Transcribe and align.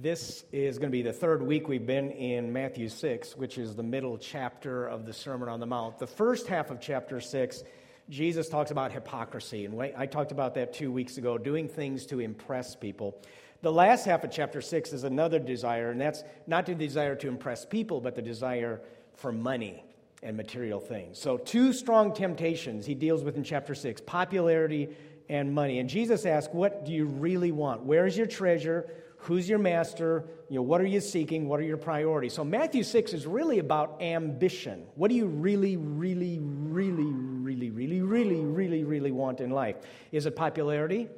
This 0.00 0.44
is 0.50 0.78
going 0.78 0.90
to 0.90 0.92
be 0.92 1.02
the 1.02 1.12
third 1.12 1.40
week 1.40 1.68
we've 1.68 1.86
been 1.86 2.10
in 2.10 2.52
Matthew 2.52 2.88
6, 2.88 3.36
which 3.36 3.58
is 3.58 3.76
the 3.76 3.84
middle 3.84 4.18
chapter 4.18 4.88
of 4.88 5.06
the 5.06 5.12
Sermon 5.12 5.48
on 5.48 5.60
the 5.60 5.66
Mount. 5.66 6.00
The 6.00 6.06
first 6.08 6.48
half 6.48 6.72
of 6.72 6.80
chapter 6.80 7.20
6, 7.20 7.62
Jesus 8.10 8.48
talks 8.48 8.72
about 8.72 8.90
hypocrisy. 8.90 9.66
And 9.66 9.80
I 9.80 10.06
talked 10.06 10.32
about 10.32 10.56
that 10.56 10.72
two 10.72 10.90
weeks 10.90 11.16
ago, 11.16 11.38
doing 11.38 11.68
things 11.68 12.06
to 12.06 12.18
impress 12.18 12.74
people. 12.74 13.22
The 13.62 13.70
last 13.70 14.04
half 14.04 14.24
of 14.24 14.32
chapter 14.32 14.60
6 14.60 14.92
is 14.92 15.04
another 15.04 15.38
desire, 15.38 15.92
and 15.92 16.00
that's 16.00 16.24
not 16.48 16.66
the 16.66 16.74
desire 16.74 17.14
to 17.14 17.28
impress 17.28 17.64
people, 17.64 18.00
but 18.00 18.16
the 18.16 18.22
desire 18.22 18.80
for 19.14 19.30
money 19.30 19.84
and 20.24 20.36
material 20.36 20.80
things. 20.80 21.20
So, 21.20 21.36
two 21.36 21.72
strong 21.72 22.12
temptations 22.12 22.84
he 22.84 22.96
deals 22.96 23.22
with 23.22 23.36
in 23.36 23.44
chapter 23.44 23.76
6 23.76 24.00
popularity 24.00 24.88
and 25.28 25.54
money. 25.54 25.78
And 25.78 25.88
Jesus 25.88 26.26
asks, 26.26 26.52
What 26.52 26.84
do 26.84 26.92
you 26.92 27.06
really 27.06 27.52
want? 27.52 27.84
Where's 27.84 28.16
your 28.16 28.26
treasure? 28.26 28.90
Who's 29.24 29.48
your 29.48 29.58
master? 29.58 30.26
You 30.50 30.56
know, 30.56 30.62
what 30.62 30.82
are 30.82 30.86
you 30.86 31.00
seeking? 31.00 31.48
What 31.48 31.58
are 31.58 31.64
your 31.64 31.78
priorities? 31.78 32.34
So 32.34 32.44
Matthew 32.44 32.82
6 32.82 33.14
is 33.14 33.26
really 33.26 33.58
about 33.58 34.02
ambition. 34.02 34.84
What 34.96 35.08
do 35.08 35.14
you 35.14 35.24
really, 35.24 35.78
really, 35.78 36.38
really, 36.40 37.06
really, 37.06 37.70
really, 37.70 38.02
really, 38.02 38.40
really, 38.42 38.84
really 38.84 39.10
want 39.12 39.40
in 39.40 39.48
life? 39.48 39.76
Is 40.12 40.26
it 40.26 40.36
popularity? 40.36 41.08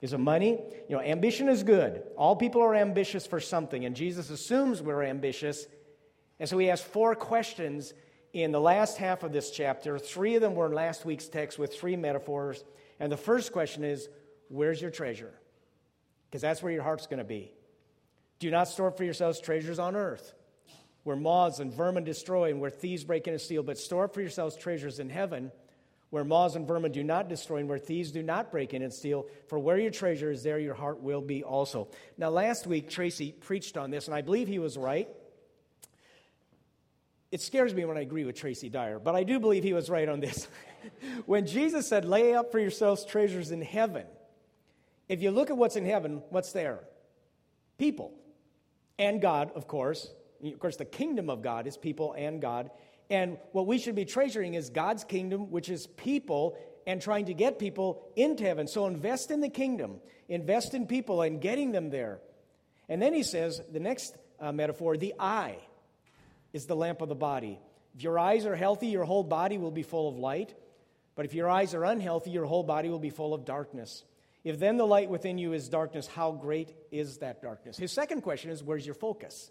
Is 0.00 0.14
it 0.14 0.18
money? 0.18 0.58
You 0.88 0.96
know, 0.96 1.02
ambition 1.02 1.50
is 1.50 1.62
good. 1.62 2.04
All 2.16 2.36
people 2.36 2.62
are 2.62 2.74
ambitious 2.74 3.26
for 3.26 3.38
something, 3.38 3.84
and 3.84 3.94
Jesus 3.94 4.30
assumes 4.30 4.80
we're 4.80 5.02
ambitious. 5.02 5.66
And 6.40 6.48
so 6.48 6.56
he 6.56 6.70
asks 6.70 6.88
four 6.88 7.14
questions 7.14 7.92
in 8.32 8.50
the 8.50 8.60
last 8.60 8.96
half 8.96 9.24
of 9.24 9.32
this 9.32 9.50
chapter. 9.50 9.98
Three 9.98 10.36
of 10.36 10.40
them 10.40 10.54
were 10.54 10.66
in 10.66 10.72
last 10.72 11.04
week's 11.04 11.28
text 11.28 11.58
with 11.58 11.74
three 11.74 11.96
metaphors. 11.96 12.64
And 12.98 13.12
the 13.12 13.18
first 13.18 13.52
question 13.52 13.84
is, 13.84 14.08
Where's 14.48 14.80
your 14.80 14.90
treasure? 14.90 15.34
Because 16.28 16.42
that's 16.42 16.62
where 16.62 16.72
your 16.72 16.82
heart's 16.82 17.06
going 17.06 17.18
to 17.18 17.24
be. 17.24 17.52
Do 18.38 18.50
not 18.50 18.68
store 18.68 18.90
for 18.90 19.04
yourselves 19.04 19.40
treasures 19.40 19.78
on 19.78 19.96
earth, 19.96 20.34
where 21.04 21.16
moths 21.16 21.58
and 21.58 21.72
vermin 21.72 22.04
destroy 22.04 22.50
and 22.50 22.60
where 22.60 22.70
thieves 22.70 23.04
break 23.04 23.26
in 23.26 23.34
and 23.34 23.40
steal, 23.40 23.62
but 23.62 23.78
store 23.78 24.08
for 24.08 24.20
yourselves 24.20 24.56
treasures 24.56 24.98
in 24.98 25.08
heaven, 25.08 25.50
where 26.10 26.24
moths 26.24 26.54
and 26.54 26.66
vermin 26.66 26.92
do 26.92 27.02
not 27.02 27.28
destroy 27.28 27.58
and 27.58 27.68
where 27.68 27.78
thieves 27.78 28.12
do 28.12 28.22
not 28.22 28.50
break 28.50 28.74
in 28.74 28.82
and 28.82 28.92
steal. 28.92 29.26
For 29.48 29.58
where 29.58 29.78
your 29.78 29.90
treasure 29.90 30.30
is, 30.30 30.42
there 30.42 30.58
your 30.58 30.74
heart 30.74 31.00
will 31.00 31.20
be 31.20 31.42
also. 31.42 31.88
Now, 32.18 32.30
last 32.30 32.66
week, 32.66 32.90
Tracy 32.90 33.32
preached 33.32 33.76
on 33.76 33.90
this, 33.90 34.06
and 34.06 34.14
I 34.14 34.20
believe 34.20 34.48
he 34.48 34.58
was 34.58 34.76
right. 34.76 35.08
It 37.32 37.40
scares 37.40 37.74
me 37.74 37.84
when 37.84 37.96
I 37.96 38.02
agree 38.02 38.24
with 38.24 38.36
Tracy 38.36 38.68
Dyer, 38.68 38.98
but 38.98 39.14
I 39.14 39.24
do 39.24 39.40
believe 39.40 39.64
he 39.64 39.72
was 39.72 39.90
right 39.90 40.08
on 40.08 40.20
this. 40.20 40.46
when 41.26 41.46
Jesus 41.46 41.88
said, 41.88 42.04
Lay 42.04 42.34
up 42.34 42.52
for 42.52 42.58
yourselves 42.58 43.04
treasures 43.04 43.50
in 43.50 43.62
heaven, 43.62 44.06
if 45.08 45.22
you 45.22 45.30
look 45.30 45.50
at 45.50 45.56
what's 45.56 45.76
in 45.76 45.84
heaven, 45.84 46.22
what's 46.30 46.52
there? 46.52 46.80
People. 47.78 48.12
And 48.98 49.20
God, 49.20 49.52
of 49.54 49.66
course. 49.66 50.10
Of 50.44 50.58
course, 50.58 50.76
the 50.76 50.84
kingdom 50.84 51.30
of 51.30 51.42
God 51.42 51.66
is 51.66 51.76
people 51.76 52.14
and 52.16 52.40
God. 52.40 52.70
And 53.08 53.38
what 53.52 53.66
we 53.66 53.78
should 53.78 53.94
be 53.94 54.04
treasuring 54.04 54.54
is 54.54 54.70
God's 54.70 55.04
kingdom, 55.04 55.50
which 55.50 55.68
is 55.68 55.86
people, 55.86 56.56
and 56.86 57.00
trying 57.00 57.26
to 57.26 57.34
get 57.34 57.58
people 57.58 58.08
into 58.16 58.44
heaven. 58.44 58.66
So 58.66 58.86
invest 58.86 59.30
in 59.30 59.40
the 59.40 59.48
kingdom, 59.48 60.00
invest 60.28 60.74
in 60.74 60.86
people 60.86 61.22
and 61.22 61.40
getting 61.40 61.72
them 61.72 61.90
there. 61.90 62.20
And 62.88 63.00
then 63.00 63.12
he 63.12 63.22
says, 63.22 63.60
the 63.72 63.80
next 63.80 64.16
uh, 64.40 64.52
metaphor, 64.52 64.96
the 64.96 65.14
eye 65.18 65.58
is 66.52 66.66
the 66.66 66.76
lamp 66.76 67.00
of 67.00 67.08
the 67.08 67.14
body. 67.14 67.58
If 67.94 68.02
your 68.02 68.18
eyes 68.18 68.46
are 68.46 68.56
healthy, 68.56 68.88
your 68.88 69.04
whole 69.04 69.24
body 69.24 69.58
will 69.58 69.70
be 69.70 69.82
full 69.82 70.08
of 70.08 70.16
light. 70.16 70.54
But 71.14 71.24
if 71.24 71.34
your 71.34 71.48
eyes 71.48 71.74
are 71.74 71.84
unhealthy, 71.84 72.30
your 72.30 72.44
whole 72.44 72.62
body 72.62 72.88
will 72.88 72.98
be 72.98 73.10
full 73.10 73.34
of 73.34 73.44
darkness. 73.44 74.04
If 74.46 74.60
then 74.60 74.76
the 74.76 74.86
light 74.86 75.10
within 75.10 75.38
you 75.38 75.54
is 75.54 75.68
darkness, 75.68 76.06
how 76.06 76.30
great 76.30 76.72
is 76.92 77.18
that 77.18 77.42
darkness? 77.42 77.76
His 77.76 77.90
second 77.90 78.20
question 78.20 78.52
is 78.52 78.62
where's 78.62 78.86
your 78.86 78.94
focus? 78.94 79.50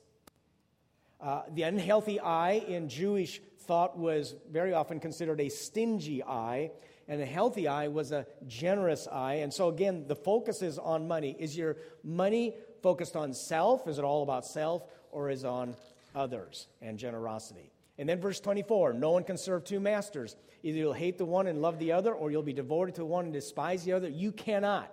Uh, 1.20 1.42
the 1.53 1.64
unhealthy 1.64 2.17
eye 2.21 2.64
in 2.65 2.87
Jewish 2.87 3.42
thought 3.64 3.97
was 3.97 4.36
very 4.49 4.73
often 4.73 5.02
considered 5.02 5.42
a 5.42 5.49
stingy 5.49 6.23
eye, 6.23 6.71
and 7.09 7.21
a 7.21 7.25
healthy 7.25 7.67
eye 7.67 7.89
was 7.89 8.14
a 8.14 8.25
generous 8.47 9.05
eye. 9.05 9.39
And 9.43 9.53
so, 9.53 9.67
again, 9.67 10.05
the 10.08 10.15
focus 10.15 10.61
is 10.61 10.80
on 10.80 11.09
money. 11.09 11.36
Is 11.37 11.58
your 11.58 11.75
money 12.02 12.55
focused 12.81 13.17
on 13.17 13.33
self? 13.33 13.89
Is 13.89 13.99
it 13.99 14.05
all 14.05 14.23
about 14.23 14.45
self? 14.45 14.83
Or 15.11 15.30
is 15.30 15.43
on 15.43 15.75
others 16.15 16.67
and 16.81 16.97
generosity? 16.97 17.70
And 17.98 18.10
then 18.10 18.20
verse 18.20 18.39
24 18.39 18.94
no 18.94 19.11
one 19.11 19.23
can 19.23 19.38
serve 19.38 19.64
two 19.64 19.80
masters. 19.80 20.36
Either 20.64 20.78
you'll 20.78 20.94
hate 20.94 21.17
the 21.17 21.26
one 21.26 21.48
and 21.48 21.61
love 21.61 21.80
the 21.80 21.92
other, 21.92 22.14
or 22.14 22.32
you'll 22.32 22.44
be 22.44 22.54
devoted 22.54 22.95
to 22.95 23.06
one 23.06 23.26
and 23.26 23.33
despise 23.33 23.83
the 23.83 23.94
other. 23.94 24.10
You 24.10 24.32
cannot 24.32 24.92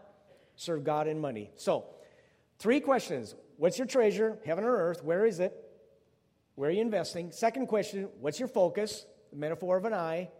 serve 0.57 0.85
God 0.85 1.07
and 1.07 1.21
money. 1.21 1.51
So, 1.57 1.87
three 2.59 2.81
questions 2.81 3.35
What's 3.57 3.79
your 3.79 3.87
treasure, 3.87 4.39
heaven 4.45 4.65
or 4.65 4.77
earth? 4.77 5.05
Where 5.05 5.25
is 5.25 5.41
it? 5.41 5.55
Where 6.55 6.69
are 6.69 6.73
you 6.73 6.81
investing? 6.81 7.33
Second 7.33 7.67
question 7.67 8.09
What's 8.21 8.39
your 8.39 8.49
focus? 8.49 9.07
The 9.31 9.39
metaphor 9.39 9.79
of 9.79 9.85
an 9.85 9.95
eye, 9.95 10.31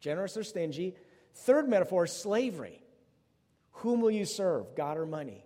generous 0.00 0.36
or 0.36 0.44
stingy. 0.44 0.94
Third 1.34 1.68
metaphor 1.68 2.06
slavery. 2.06 2.82
Whom 3.76 4.00
will 4.00 4.10
you 4.10 4.26
serve, 4.26 4.76
God 4.76 4.98
or 4.98 5.06
money? 5.06 5.44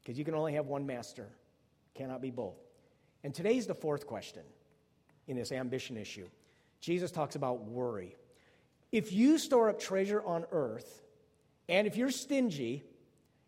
Because 0.00 0.18
you 0.18 0.24
can 0.24 0.34
only 0.34 0.54
have 0.54 0.66
one 0.66 0.86
master, 0.86 1.28
cannot 1.94 2.22
be 2.22 2.30
both. 2.30 2.56
And 3.22 3.34
today's 3.34 3.66
the 3.66 3.74
fourth 3.74 4.06
question 4.06 4.42
in 5.30 5.36
this 5.36 5.52
ambition 5.52 5.96
issue. 5.96 6.28
Jesus 6.80 7.10
talks 7.10 7.36
about 7.36 7.62
worry. 7.64 8.16
If 8.92 9.12
you 9.12 9.38
store 9.38 9.70
up 9.70 9.78
treasure 9.78 10.22
on 10.22 10.44
earth, 10.50 11.02
and 11.68 11.86
if 11.86 11.96
you're 11.96 12.10
stingy, 12.10 12.82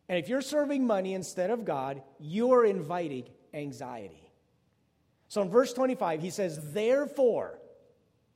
and 0.09 0.19
if 0.19 0.29
you're 0.29 0.43
serving 0.43 0.87
money 0.87 1.15
instead 1.15 1.51
of 1.51 1.65
God, 1.65 2.03
you 2.21 2.53
are 2.53 2.65
inviting 2.65 3.25
anxiety. 3.53 4.31
So 5.29 5.43
in 5.43 5.51
verse 5.51 5.73
25, 5.73 6.21
he 6.21 6.31
says, 6.31 6.73
Therefore, 6.73 7.59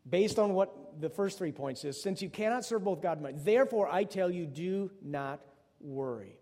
based 0.08 0.38
on 0.38 0.54
what 0.54 1.00
the 1.00 1.10
first 1.10 1.38
three 1.38 1.52
points 1.52 1.84
is, 1.84 2.02
since 2.02 2.22
you 2.22 2.28
cannot 2.28 2.64
serve 2.64 2.84
both 2.84 3.00
God 3.00 3.18
and 3.18 3.22
money, 3.22 3.36
therefore 3.38 3.88
I 3.88 4.04
tell 4.04 4.30
you, 4.30 4.46
do 4.46 4.90
not 5.02 5.40
worry. 5.80 6.36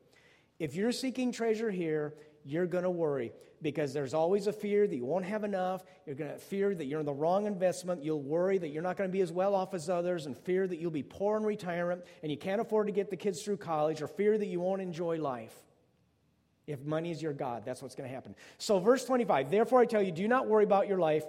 If 0.59 0.75
you're 0.75 0.93
seeking 0.93 1.33
treasure 1.33 1.71
here, 1.71 2.15
you're 2.44 2.66
going 2.66 2.84
to 2.84 2.91
worry 2.91 3.32
because 3.62 3.94
there's 3.94 4.12
always 4.12 4.47
a 4.47 4.53
fear 4.53 4.87
that 4.87 4.94
you 4.94 5.05
won't 5.05 5.25
have 5.25 5.43
enough. 5.43 5.82
You're 6.06 6.15
going 6.15 6.31
to 6.31 6.38
fear 6.38 6.75
that 6.75 6.84
you're 6.84 7.00
in 7.00 7.06
the 7.06 7.12
wrong 7.12 7.47
investment. 7.47 8.05
You'll 8.05 8.21
worry 8.21 8.59
that 8.59 8.69
you're 8.69 8.82
not 8.82 8.97
going 8.97 9.09
to 9.09 9.12
be 9.12 9.22
as 9.22 9.32
well 9.32 9.55
off 9.55 9.72
as 9.72 9.88
others, 9.88 10.27
and 10.27 10.37
fear 10.37 10.66
that 10.66 10.78
you'll 10.78 10.91
be 10.91 11.03
poor 11.03 11.38
in 11.38 11.44
retirement 11.44 12.05
and 12.22 12.31
you 12.31 12.37
can't 12.37 12.60
afford 12.60 12.87
to 12.88 12.93
get 12.93 13.10
the 13.10 13.16
kids 13.16 13.43
through 13.43 13.56
college, 13.56 14.03
or 14.03 14.06
fear 14.06 14.37
that 14.37 14.47
you 14.47 14.60
won't 14.60 14.82
enjoy 14.82 15.19
life. 15.19 15.55
If 16.66 16.84
money 16.84 17.10
is 17.10 17.22
your 17.22 17.32
God, 17.32 17.65
that's 17.65 17.82
what's 17.82 17.94
going 17.94 18.09
to 18.09 18.15
happen. 18.15 18.34
So, 18.59 18.78
verse 18.78 19.05
25 19.05 19.50
Therefore, 19.50 19.81
I 19.81 19.87
tell 19.87 20.03
you, 20.03 20.12
do 20.12 20.28
not 20.28 20.47
worry 20.47 20.65
about 20.65 20.87
your 20.87 20.99
life, 20.99 21.25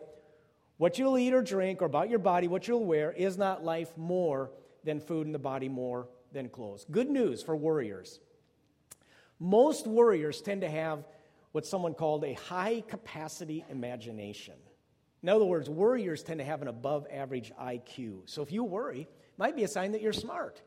what 0.77 0.99
you'll 0.99 1.17
eat 1.17 1.33
or 1.33 1.41
drink, 1.41 1.81
or 1.81 1.85
about 1.85 2.09
your 2.09 2.19
body, 2.19 2.47
what 2.47 2.67
you'll 2.67 2.85
wear. 2.85 3.11
Is 3.11 3.37
not 3.37 3.63
life 3.63 3.97
more 3.97 4.51
than 4.83 4.99
food, 4.99 5.25
and 5.25 5.35
the 5.35 5.39
body 5.39 5.69
more 5.69 6.07
than 6.31 6.49
clothes? 6.49 6.85
Good 6.91 7.09
news 7.09 7.41
for 7.41 7.55
worriers. 7.55 8.19
Most 9.39 9.87
worriers 9.87 10.41
tend 10.41 10.61
to 10.61 10.69
have 10.69 11.03
what 11.51 11.65
someone 11.65 11.93
called 11.93 12.23
a 12.23 12.33
high 12.33 12.83
capacity 12.87 13.65
imagination. 13.69 14.55
In 15.23 15.29
other 15.29 15.45
words, 15.45 15.69
worriers 15.69 16.21
tend 16.21 16.39
to 16.39 16.45
have 16.45 16.61
an 16.61 16.67
above 16.67 17.07
average 17.11 17.51
IQ. 17.59 18.21
So 18.25 18.41
if 18.41 18.51
you 18.51 18.63
worry, 18.63 19.01
it 19.01 19.39
might 19.39 19.55
be 19.55 19.63
a 19.63 19.67
sign 19.67 19.93
that 19.93 20.01
you're 20.01 20.13
smart. 20.13 20.61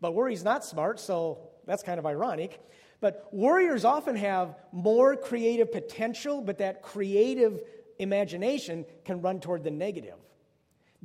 But 0.00 0.14
worry's 0.14 0.44
not 0.44 0.64
smart, 0.64 1.00
so 1.00 1.38
that's 1.66 1.82
kind 1.82 1.98
of 1.98 2.06
ironic. 2.06 2.60
But 3.00 3.28
worriers 3.32 3.84
often 3.84 4.16
have 4.16 4.56
more 4.72 5.16
creative 5.16 5.72
potential, 5.72 6.42
but 6.42 6.58
that 6.58 6.82
creative 6.82 7.62
imagination 7.98 8.84
can 9.04 9.20
run 9.22 9.40
toward 9.40 9.64
the 9.64 9.70
negative. 9.70 10.16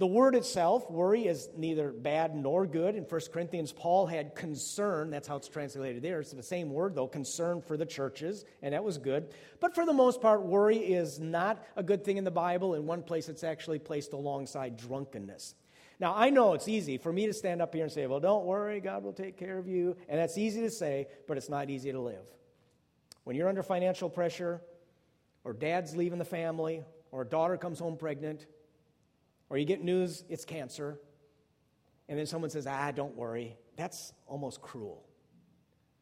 The 0.01 0.07
word 0.07 0.33
itself, 0.33 0.89
worry, 0.89 1.27
is 1.27 1.47
neither 1.55 1.91
bad 1.91 2.35
nor 2.35 2.65
good. 2.65 2.95
In 2.95 3.03
1 3.03 3.21
Corinthians, 3.31 3.71
Paul 3.71 4.07
had 4.07 4.33
concern. 4.33 5.11
That's 5.11 5.27
how 5.27 5.35
it's 5.35 5.47
translated 5.47 6.01
there. 6.01 6.19
It's 6.21 6.31
the 6.31 6.41
same 6.41 6.71
word, 6.71 6.95
though, 6.95 7.05
concern 7.05 7.61
for 7.61 7.77
the 7.77 7.85
churches, 7.85 8.43
and 8.63 8.73
that 8.73 8.83
was 8.83 8.97
good. 8.97 9.31
But 9.59 9.75
for 9.75 9.85
the 9.85 9.93
most 9.93 10.19
part, 10.19 10.41
worry 10.41 10.77
is 10.77 11.19
not 11.19 11.63
a 11.75 11.83
good 11.83 12.03
thing 12.03 12.17
in 12.17 12.23
the 12.23 12.31
Bible. 12.31 12.73
In 12.73 12.87
one 12.87 13.03
place, 13.03 13.29
it's 13.29 13.43
actually 13.43 13.77
placed 13.77 14.13
alongside 14.13 14.75
drunkenness. 14.75 15.53
Now, 15.99 16.15
I 16.15 16.31
know 16.31 16.55
it's 16.55 16.67
easy 16.67 16.97
for 16.97 17.13
me 17.13 17.27
to 17.27 17.33
stand 17.33 17.61
up 17.61 17.71
here 17.75 17.83
and 17.83 17.91
say, 17.91 18.07
well, 18.07 18.19
don't 18.19 18.45
worry, 18.45 18.79
God 18.79 19.03
will 19.03 19.13
take 19.13 19.37
care 19.37 19.59
of 19.59 19.67
you. 19.67 19.95
And 20.09 20.19
that's 20.19 20.35
easy 20.35 20.61
to 20.61 20.71
say, 20.71 21.09
but 21.27 21.37
it's 21.37 21.47
not 21.47 21.69
easy 21.69 21.91
to 21.91 21.99
live. 21.99 22.25
When 23.23 23.35
you're 23.35 23.49
under 23.49 23.61
financial 23.61 24.09
pressure, 24.09 24.63
or 25.43 25.53
dad's 25.53 25.95
leaving 25.95 26.17
the 26.17 26.25
family, 26.25 26.85
or 27.11 27.21
a 27.21 27.27
daughter 27.27 27.55
comes 27.55 27.77
home 27.77 27.97
pregnant, 27.97 28.47
or 29.51 29.57
you 29.57 29.65
get 29.65 29.83
news 29.83 30.23
it's 30.29 30.45
cancer, 30.45 30.97
and 32.07 32.17
then 32.17 32.25
someone 32.25 32.49
says, 32.49 32.65
ah, 32.65 32.91
don't 32.91 33.15
worry. 33.17 33.57
That's 33.75 34.13
almost 34.25 34.61
cruel. 34.61 35.03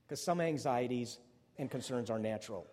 Because 0.07 0.23
some 0.23 0.39
anxieties 0.39 1.17
and 1.57 1.69
concerns 1.69 2.11
are 2.11 2.19
natural. 2.19 2.67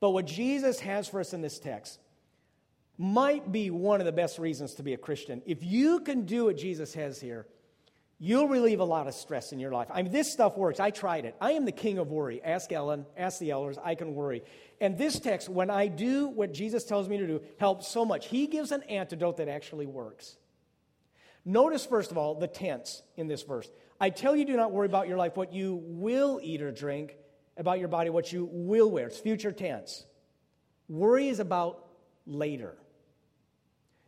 But 0.00 0.10
what 0.10 0.26
Jesus 0.26 0.80
has 0.80 1.06
for 1.06 1.20
us 1.20 1.34
in 1.34 1.42
this 1.42 1.58
text 1.58 2.00
might 2.96 3.52
be 3.52 3.70
one 3.70 4.00
of 4.00 4.06
the 4.06 4.12
best 4.12 4.38
reasons 4.38 4.74
to 4.74 4.82
be 4.82 4.94
a 4.94 4.96
Christian. 4.96 5.42
If 5.44 5.62
you 5.62 6.00
can 6.00 6.24
do 6.24 6.46
what 6.46 6.56
Jesus 6.56 6.94
has 6.94 7.20
here, 7.20 7.46
You'll 8.24 8.46
relieve 8.46 8.78
a 8.78 8.84
lot 8.84 9.08
of 9.08 9.14
stress 9.14 9.52
in 9.52 9.58
your 9.58 9.72
life. 9.72 9.88
I 9.92 10.00
mean, 10.00 10.12
this 10.12 10.32
stuff 10.32 10.56
works. 10.56 10.78
I 10.78 10.90
tried 10.90 11.24
it. 11.24 11.34
I 11.40 11.52
am 11.52 11.64
the 11.64 11.72
king 11.72 11.98
of 11.98 12.12
worry. 12.12 12.40
Ask 12.40 12.70
Ellen, 12.70 13.04
ask 13.16 13.40
the 13.40 13.50
elders. 13.50 13.78
I 13.82 13.96
can 13.96 14.14
worry. 14.14 14.44
And 14.80 14.96
this 14.96 15.18
text, 15.18 15.48
when 15.48 15.70
I 15.70 15.88
do 15.88 16.28
what 16.28 16.54
Jesus 16.54 16.84
tells 16.84 17.08
me 17.08 17.18
to 17.18 17.26
do, 17.26 17.42
helps 17.58 17.88
so 17.88 18.04
much. 18.04 18.28
He 18.28 18.46
gives 18.46 18.70
an 18.70 18.84
antidote 18.84 19.38
that 19.38 19.48
actually 19.48 19.86
works. 19.86 20.36
Notice, 21.44 21.84
first 21.84 22.12
of 22.12 22.16
all, 22.16 22.36
the 22.36 22.46
tense 22.46 23.02
in 23.16 23.26
this 23.26 23.42
verse. 23.42 23.68
I 24.00 24.10
tell 24.10 24.36
you, 24.36 24.44
do 24.44 24.56
not 24.56 24.70
worry 24.70 24.86
about 24.86 25.08
your 25.08 25.18
life, 25.18 25.36
what 25.36 25.52
you 25.52 25.82
will 25.82 26.38
eat 26.40 26.62
or 26.62 26.70
drink, 26.70 27.16
about 27.56 27.80
your 27.80 27.88
body, 27.88 28.08
what 28.10 28.32
you 28.32 28.48
will 28.52 28.88
wear. 28.88 29.08
It's 29.08 29.18
future 29.18 29.50
tense. 29.50 30.06
Worry 30.88 31.26
is 31.26 31.40
about 31.40 31.88
later. 32.24 32.76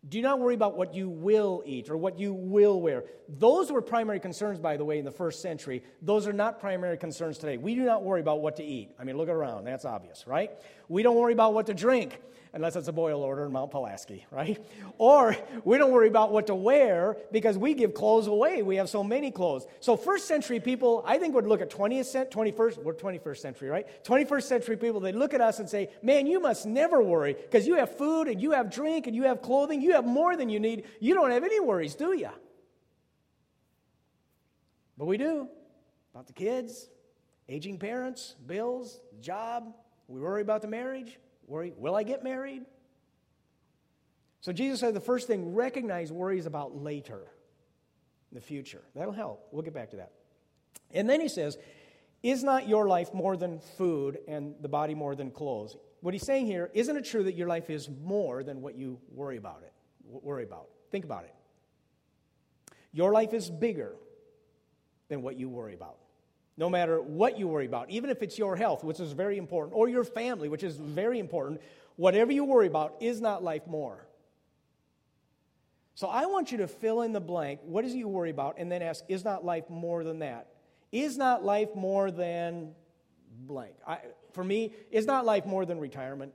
Do 0.08 0.20
not 0.20 0.38
worry 0.38 0.54
about 0.54 0.76
what 0.76 0.94
you 0.94 1.08
will 1.08 1.62
eat 1.64 1.88
or 1.88 1.96
what 1.96 2.18
you 2.18 2.34
will 2.34 2.80
wear. 2.80 3.04
Those 3.28 3.72
were 3.72 3.80
primary 3.80 4.20
concerns, 4.20 4.58
by 4.58 4.76
the 4.76 4.84
way, 4.84 4.98
in 4.98 5.04
the 5.04 5.10
first 5.10 5.40
century. 5.40 5.82
Those 6.02 6.28
are 6.28 6.32
not 6.32 6.60
primary 6.60 6.98
concerns 6.98 7.38
today. 7.38 7.56
We 7.56 7.74
do 7.74 7.84
not 7.84 8.02
worry 8.02 8.20
about 8.20 8.42
what 8.42 8.56
to 8.56 8.64
eat. 8.64 8.90
I 8.98 9.04
mean, 9.04 9.16
look 9.16 9.30
around. 9.30 9.64
That's 9.64 9.86
obvious, 9.86 10.26
right? 10.26 10.50
We 10.88 11.02
don't 11.02 11.16
worry 11.16 11.32
about 11.32 11.54
what 11.54 11.66
to 11.66 11.74
drink 11.74 12.20
unless 12.54 12.76
it's 12.76 12.86
a 12.86 12.92
boil 12.92 13.20
order 13.22 13.44
in 13.44 13.52
Mount 13.52 13.72
Pulaski, 13.72 14.24
right? 14.30 14.64
Or 14.96 15.36
we 15.64 15.76
don't 15.76 15.90
worry 15.90 16.06
about 16.06 16.30
what 16.32 16.46
to 16.46 16.54
wear 16.54 17.16
because 17.32 17.58
we 17.58 17.74
give 17.74 17.94
clothes 17.94 18.28
away. 18.28 18.62
We 18.62 18.76
have 18.76 18.88
so 18.88 19.02
many 19.02 19.32
clothes. 19.32 19.66
So 19.80 19.96
first 19.96 20.28
century 20.28 20.60
people, 20.60 21.02
I 21.04 21.18
think, 21.18 21.34
would 21.34 21.46
look 21.46 21.60
at 21.60 21.68
20th 21.68 22.06
century, 22.06 22.52
21st, 22.52 22.82
we're 22.84 22.94
21st 22.94 23.38
century, 23.38 23.68
right? 23.68 24.04
21st 24.04 24.42
century 24.44 24.76
people, 24.76 25.00
they 25.00 25.12
look 25.12 25.34
at 25.34 25.40
us 25.40 25.58
and 25.58 25.68
say, 25.68 25.90
man, 26.00 26.26
you 26.26 26.38
must 26.38 26.64
never 26.64 27.02
worry 27.02 27.34
because 27.34 27.66
you 27.66 27.74
have 27.74 27.98
food 27.98 28.28
and 28.28 28.40
you 28.40 28.52
have 28.52 28.72
drink 28.72 29.08
and 29.08 29.16
you 29.16 29.24
have 29.24 29.42
clothing. 29.42 29.82
You 29.82 29.92
have 29.94 30.04
more 30.04 30.36
than 30.36 30.48
you 30.48 30.60
need. 30.60 30.84
You 31.00 31.14
don't 31.14 31.32
have 31.32 31.42
any 31.42 31.58
worries, 31.58 31.96
do 31.96 32.16
you? 32.16 32.30
But 34.96 35.06
we 35.06 35.18
do. 35.18 35.48
About 36.14 36.28
the 36.28 36.32
kids, 36.32 36.88
aging 37.48 37.80
parents, 37.80 38.36
bills, 38.46 39.00
job. 39.20 39.74
We 40.06 40.20
worry 40.20 40.42
about 40.42 40.62
the 40.62 40.68
marriage. 40.68 41.18
Worry, 41.46 41.72
will 41.76 41.94
I 41.94 42.02
get 42.02 42.24
married? 42.24 42.62
So 44.40 44.52
Jesus 44.52 44.80
said 44.80 44.94
the 44.94 45.00
first 45.00 45.26
thing, 45.26 45.54
recognize 45.54 46.12
worries 46.12 46.46
about 46.46 46.76
later, 46.76 47.22
the 48.32 48.40
future. 48.40 48.82
That'll 48.94 49.12
help. 49.12 49.48
We'll 49.52 49.62
get 49.62 49.74
back 49.74 49.90
to 49.90 49.96
that. 49.96 50.12
And 50.92 51.08
then 51.08 51.20
he 51.20 51.28
says, 51.28 51.56
Is 52.22 52.42
not 52.42 52.68
your 52.68 52.86
life 52.86 53.14
more 53.14 53.36
than 53.36 53.58
food 53.58 54.18
and 54.28 54.54
the 54.60 54.68
body 54.68 54.94
more 54.94 55.14
than 55.14 55.30
clothes? 55.30 55.76
What 56.00 56.12
he's 56.12 56.26
saying 56.26 56.46
here, 56.46 56.70
isn't 56.74 56.96
it 56.96 57.04
true 57.06 57.24
that 57.24 57.34
your 57.34 57.48
life 57.48 57.70
is 57.70 57.88
more 57.88 58.42
than 58.42 58.60
what 58.60 58.74
you 58.74 59.00
worry 59.10 59.38
about 59.38 59.62
it? 59.62 59.72
Worry 60.04 60.44
about. 60.44 60.68
Think 60.90 61.06
about 61.06 61.24
it. 61.24 61.34
Your 62.92 63.12
life 63.12 63.32
is 63.32 63.50
bigger 63.50 63.94
than 65.08 65.22
what 65.22 65.36
you 65.36 65.48
worry 65.48 65.74
about 65.74 65.96
no 66.56 66.70
matter 66.70 67.00
what 67.00 67.38
you 67.38 67.48
worry 67.48 67.66
about, 67.66 67.90
even 67.90 68.10
if 68.10 68.22
it's 68.22 68.38
your 68.38 68.56
health, 68.56 68.84
which 68.84 69.00
is 69.00 69.12
very 69.12 69.38
important, 69.38 69.76
or 69.76 69.88
your 69.88 70.04
family, 70.04 70.48
which 70.48 70.62
is 70.62 70.76
very 70.76 71.18
important, 71.18 71.60
whatever 71.96 72.32
you 72.32 72.44
worry 72.44 72.66
about 72.66 72.94
is 73.00 73.20
not 73.20 73.42
life 73.42 73.66
more. 73.66 74.06
So 75.96 76.08
I 76.08 76.26
want 76.26 76.52
you 76.52 76.58
to 76.58 76.68
fill 76.68 77.02
in 77.02 77.12
the 77.12 77.20
blank. 77.20 77.60
What 77.64 77.84
is 77.84 77.94
you 77.94 78.08
worry 78.08 78.30
about? 78.30 78.56
And 78.58 78.70
then 78.70 78.82
ask, 78.82 79.04
is 79.08 79.24
not 79.24 79.44
life 79.44 79.68
more 79.70 80.02
than 80.02 80.20
that? 80.20 80.48
Is 80.90 81.16
not 81.16 81.44
life 81.44 81.74
more 81.74 82.10
than 82.10 82.74
blank? 83.46 83.74
I, 83.86 83.98
for 84.32 84.44
me, 84.44 84.72
is 84.90 85.06
not 85.06 85.24
life 85.24 85.46
more 85.46 85.64
than 85.64 85.78
retirement? 85.78 86.32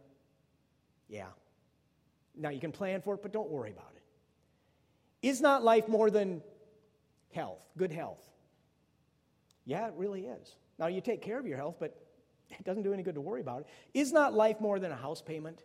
Yeah. 1.09 1.27
Now 2.37 2.49
you 2.49 2.59
can 2.59 2.71
plan 2.71 3.01
for 3.01 3.15
it, 3.15 3.21
but 3.21 3.33
don't 3.33 3.49
worry 3.49 3.71
about 3.71 3.91
it. 3.95 5.27
Is 5.27 5.41
not 5.41 5.63
life 5.63 5.89
more 5.89 6.09
than 6.09 6.41
health, 7.33 7.65
good 7.77 7.91
health? 7.91 8.25
Yeah, 9.69 9.85
it 9.85 9.93
really 9.97 10.25
is. 10.25 10.55
Now, 10.79 10.87
you 10.87 10.99
take 10.99 11.21
care 11.21 11.37
of 11.37 11.45
your 11.45 11.55
health, 11.55 11.75
but 11.79 11.95
it 12.49 12.63
doesn't 12.63 12.81
do 12.81 12.91
any 12.91 13.03
good 13.03 13.13
to 13.13 13.21
worry 13.21 13.39
about 13.39 13.61
it. 13.61 13.67
Is 13.93 14.11
not 14.11 14.33
life 14.33 14.59
more 14.59 14.79
than 14.79 14.91
a 14.91 14.95
house 14.95 15.21
payment? 15.21 15.63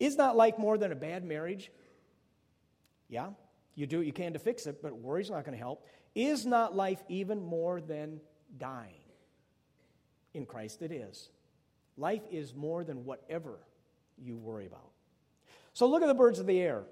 Is 0.00 0.16
not 0.16 0.36
life 0.36 0.58
more 0.58 0.76
than 0.76 0.90
a 0.90 0.96
bad 0.96 1.24
marriage? 1.24 1.70
Yeah, 3.08 3.28
you 3.76 3.86
do 3.86 3.98
what 3.98 4.06
you 4.06 4.12
can 4.12 4.32
to 4.32 4.40
fix 4.40 4.66
it, 4.66 4.82
but 4.82 4.92
worry's 4.92 5.30
not 5.30 5.44
going 5.44 5.56
to 5.56 5.62
help. 5.62 5.86
Is 6.16 6.46
not 6.46 6.74
life 6.74 7.00
even 7.08 7.40
more 7.40 7.80
than 7.80 8.20
dying? 8.58 9.04
In 10.32 10.44
Christ, 10.44 10.82
it 10.82 10.90
is. 10.90 11.28
Life 11.96 12.22
is 12.28 12.56
more 12.56 12.82
than 12.82 13.04
whatever 13.04 13.60
you 14.18 14.36
worry 14.36 14.66
about. 14.66 14.90
So 15.74 15.86
look 15.86 16.02
at 16.02 16.08
the 16.08 16.14
birds 16.14 16.40
of 16.40 16.46
the 16.46 16.60
air. 16.60 16.82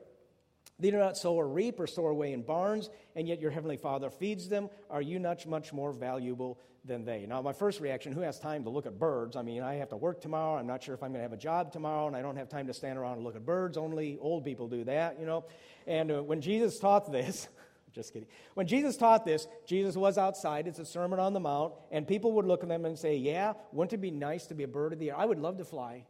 They 0.82 0.90
do 0.90 0.98
not 0.98 1.16
sow 1.16 1.34
or 1.34 1.46
reap 1.46 1.78
or 1.78 1.86
store 1.86 2.10
away 2.10 2.32
in 2.32 2.42
barns, 2.42 2.90
and 3.14 3.28
yet 3.28 3.40
your 3.40 3.52
heavenly 3.52 3.76
Father 3.76 4.10
feeds 4.10 4.48
them. 4.48 4.68
Are 4.90 5.00
you 5.00 5.20
not 5.20 5.46
much 5.46 5.72
more 5.72 5.92
valuable 5.92 6.58
than 6.84 7.04
they? 7.04 7.24
Now, 7.24 7.40
my 7.40 7.52
first 7.52 7.78
reaction 7.80 8.12
who 8.12 8.20
has 8.22 8.40
time 8.40 8.64
to 8.64 8.70
look 8.70 8.84
at 8.84 8.98
birds? 8.98 9.36
I 9.36 9.42
mean, 9.42 9.62
I 9.62 9.74
have 9.74 9.90
to 9.90 9.96
work 9.96 10.20
tomorrow. 10.20 10.58
I'm 10.58 10.66
not 10.66 10.82
sure 10.82 10.92
if 10.92 11.04
I'm 11.04 11.10
going 11.10 11.20
to 11.20 11.22
have 11.22 11.32
a 11.32 11.36
job 11.36 11.70
tomorrow, 11.70 12.08
and 12.08 12.16
I 12.16 12.20
don't 12.20 12.34
have 12.34 12.48
time 12.48 12.66
to 12.66 12.74
stand 12.74 12.98
around 12.98 13.14
and 13.14 13.24
look 13.24 13.36
at 13.36 13.46
birds. 13.46 13.76
Only 13.76 14.18
old 14.20 14.44
people 14.44 14.66
do 14.66 14.82
that, 14.82 15.20
you 15.20 15.24
know. 15.24 15.44
And 15.86 16.10
uh, 16.10 16.20
when 16.20 16.40
Jesus 16.40 16.80
taught 16.80 17.12
this, 17.12 17.46
just 17.94 18.12
kidding. 18.12 18.26
When 18.54 18.66
Jesus 18.66 18.96
taught 18.96 19.24
this, 19.24 19.46
Jesus 19.64 19.94
was 19.94 20.18
outside. 20.18 20.66
It's 20.66 20.80
a 20.80 20.84
Sermon 20.84 21.20
on 21.20 21.32
the 21.32 21.38
Mount, 21.38 21.74
and 21.92 22.08
people 22.08 22.32
would 22.32 22.44
look 22.44 22.64
at 22.64 22.68
them 22.68 22.86
and 22.86 22.98
say, 22.98 23.16
Yeah, 23.18 23.52
wouldn't 23.70 23.92
it 23.92 24.00
be 24.00 24.10
nice 24.10 24.46
to 24.46 24.54
be 24.56 24.64
a 24.64 24.68
bird 24.68 24.92
of 24.92 24.98
the 24.98 25.10
air? 25.10 25.16
I 25.16 25.26
would 25.26 25.38
love 25.38 25.58
to 25.58 25.64
fly. 25.64 26.06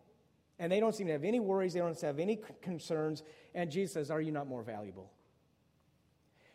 And 0.62 0.70
they 0.70 0.78
don't 0.78 0.94
seem 0.94 1.08
to 1.08 1.12
have 1.12 1.24
any 1.24 1.40
worries, 1.40 1.72
they 1.72 1.80
don't 1.80 2.00
have 2.00 2.20
any 2.20 2.38
concerns. 2.60 3.24
And 3.52 3.68
Jesus 3.68 3.94
says, 3.94 4.12
Are 4.12 4.20
you 4.20 4.30
not 4.30 4.46
more 4.46 4.62
valuable? 4.62 5.10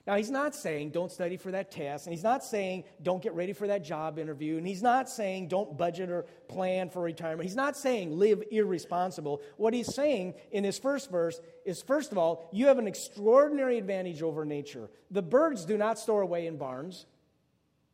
Now, 0.08 0.16
he's 0.16 0.32
not 0.32 0.56
saying 0.56 0.92
don't 0.92 1.12
study 1.12 1.36
for 1.36 1.52
that 1.52 1.72
test, 1.72 2.08
and 2.08 2.14
he's 2.14 2.24
not 2.24 2.42
saying 2.42 2.86
don't 3.04 3.22
get 3.22 3.34
ready 3.34 3.52
for 3.52 3.68
that 3.68 3.84
job 3.84 4.18
interview, 4.18 4.58
and 4.58 4.66
he's 4.66 4.82
not 4.82 5.10
saying 5.10 5.50
don't 5.50 5.78
budget 5.78 6.10
or 6.10 6.24
plan 6.48 6.90
for 6.90 7.02
retirement. 7.02 7.44
He's 7.44 7.58
not 7.58 7.76
saying 7.76 8.18
live 8.18 8.42
irresponsible. 8.50 9.42
What 9.58 9.74
he's 9.74 9.94
saying 9.94 10.36
in 10.54 10.64
this 10.64 10.80
first 10.80 11.12
verse 11.12 11.42
is 11.66 11.82
first 11.82 12.14
of 12.14 12.18
all, 12.18 12.48
you 12.54 12.68
have 12.68 12.78
an 12.78 12.88
extraordinary 12.88 13.78
advantage 13.78 14.22
over 14.22 14.46
nature. 14.46 14.90
The 15.12 15.22
birds 15.22 15.66
do 15.66 15.78
not 15.78 16.00
store 16.00 16.22
away 16.22 16.48
in 16.48 16.56
barns. 16.56 17.08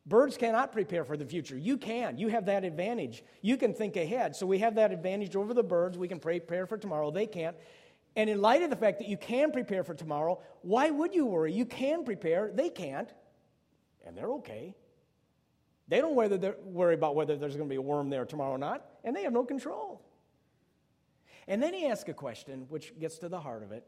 Birds 0.06 0.36
cannot 0.36 0.72
prepare 0.72 1.04
for 1.04 1.16
the 1.16 1.24
future. 1.24 1.56
You 1.56 1.78
can. 1.78 2.18
You 2.18 2.28
have 2.28 2.46
that 2.46 2.64
advantage. 2.64 3.24
You 3.40 3.56
can 3.56 3.72
think 3.72 3.96
ahead. 3.96 4.36
So 4.36 4.46
we 4.46 4.58
have 4.58 4.74
that 4.74 4.92
advantage 4.92 5.34
over 5.34 5.54
the 5.54 5.62
birds. 5.62 5.96
We 5.96 6.08
can 6.08 6.20
prepare 6.20 6.66
for 6.66 6.76
tomorrow. 6.76 7.10
They 7.10 7.26
can't. 7.26 7.56
And 8.16 8.28
in 8.28 8.40
light 8.40 8.62
of 8.62 8.70
the 8.70 8.76
fact 8.76 8.98
that 8.98 9.08
you 9.08 9.16
can 9.16 9.50
prepare 9.50 9.82
for 9.82 9.94
tomorrow, 9.94 10.40
why 10.62 10.90
would 10.90 11.14
you 11.14 11.26
worry? 11.26 11.52
You 11.52 11.64
can 11.64 12.04
prepare. 12.04 12.50
They 12.52 12.68
can't. 12.68 13.08
And 14.06 14.16
they're 14.16 14.32
okay. 14.34 14.74
They 15.88 16.00
don't 16.00 16.14
worry 16.14 16.94
about 16.94 17.14
whether 17.14 17.36
there's 17.36 17.56
going 17.56 17.68
to 17.68 17.72
be 17.72 17.76
a 17.76 17.82
worm 17.82 18.08
there 18.08 18.24
tomorrow 18.24 18.52
or 18.52 18.58
not, 18.58 18.86
and 19.04 19.14
they 19.14 19.22
have 19.22 19.32
no 19.32 19.44
control. 19.44 20.02
And 21.46 21.62
then 21.62 21.74
he 21.74 21.86
asks 21.86 22.08
a 22.08 22.14
question 22.14 22.66
which 22.68 22.98
gets 22.98 23.18
to 23.18 23.28
the 23.28 23.38
heart 23.38 23.62
of 23.62 23.72
it 23.72 23.86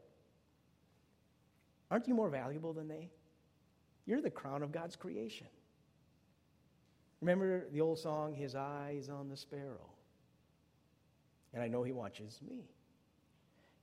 Aren't 1.89 2.07
you 2.07 2.13
more 2.13 2.29
valuable 2.29 2.73
than 2.73 2.87
they? 2.87 3.09
You're 4.05 4.21
the 4.21 4.29
crown 4.29 4.61
of 4.61 4.71
God's 4.71 4.95
creation. 4.95 5.47
Remember 7.21 7.65
the 7.71 7.81
old 7.81 7.99
song, 7.99 8.33
His 8.33 8.55
Eyes 8.55 9.09
on 9.09 9.29
the 9.29 9.37
Sparrow? 9.37 9.89
And 11.53 11.63
I 11.63 11.67
know 11.67 11.83
He 11.83 11.91
watches 11.91 12.39
me. 12.47 12.69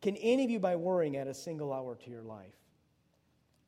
Can 0.03 0.17
any 0.17 0.45
of 0.45 0.50
you, 0.50 0.61
by 0.61 0.76
worrying, 0.76 1.17
add 1.17 1.29
a 1.29 1.35
single 1.35 1.73
hour 1.73 1.97
to 1.97 2.11
your 2.11 2.23
life? 2.23 2.55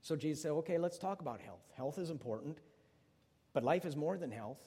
So 0.03 0.15
Jesus 0.15 0.43
said, 0.43 0.53
okay, 0.53 0.79
let's 0.79 0.99
talk 0.99 1.21
about 1.21 1.41
health. 1.41 1.65
Health 1.77 1.99
is 1.99 2.11
important, 2.11 2.59
but 3.53 3.65
life 3.65 3.85
is 3.85 3.97
more 3.97 4.17
than 4.17 4.31
health. 4.31 4.61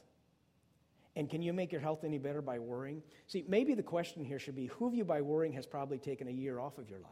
And 1.15 1.29
can 1.29 1.41
you 1.41 1.53
make 1.53 1.71
your 1.71 1.81
health 1.81 2.03
any 2.03 2.17
better 2.17 2.41
by 2.41 2.59
worrying? 2.59 3.01
See, 3.27 3.45
maybe 3.47 3.73
the 3.73 3.83
question 3.83 4.25
here 4.25 4.39
should 4.39 4.55
be 4.55 4.65
who 4.65 4.87
of 4.87 4.93
you, 4.93 5.05
by 5.05 5.21
worrying, 5.21 5.53
has 5.53 5.65
probably 5.65 5.97
taken 5.97 6.27
a 6.27 6.31
year 6.31 6.59
off 6.59 6.77
of 6.77 6.89
your 6.89 6.99
life 6.99 7.11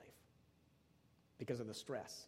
because 1.37 1.59
of 1.59 1.67
the 1.67 1.73
stress? 1.73 2.27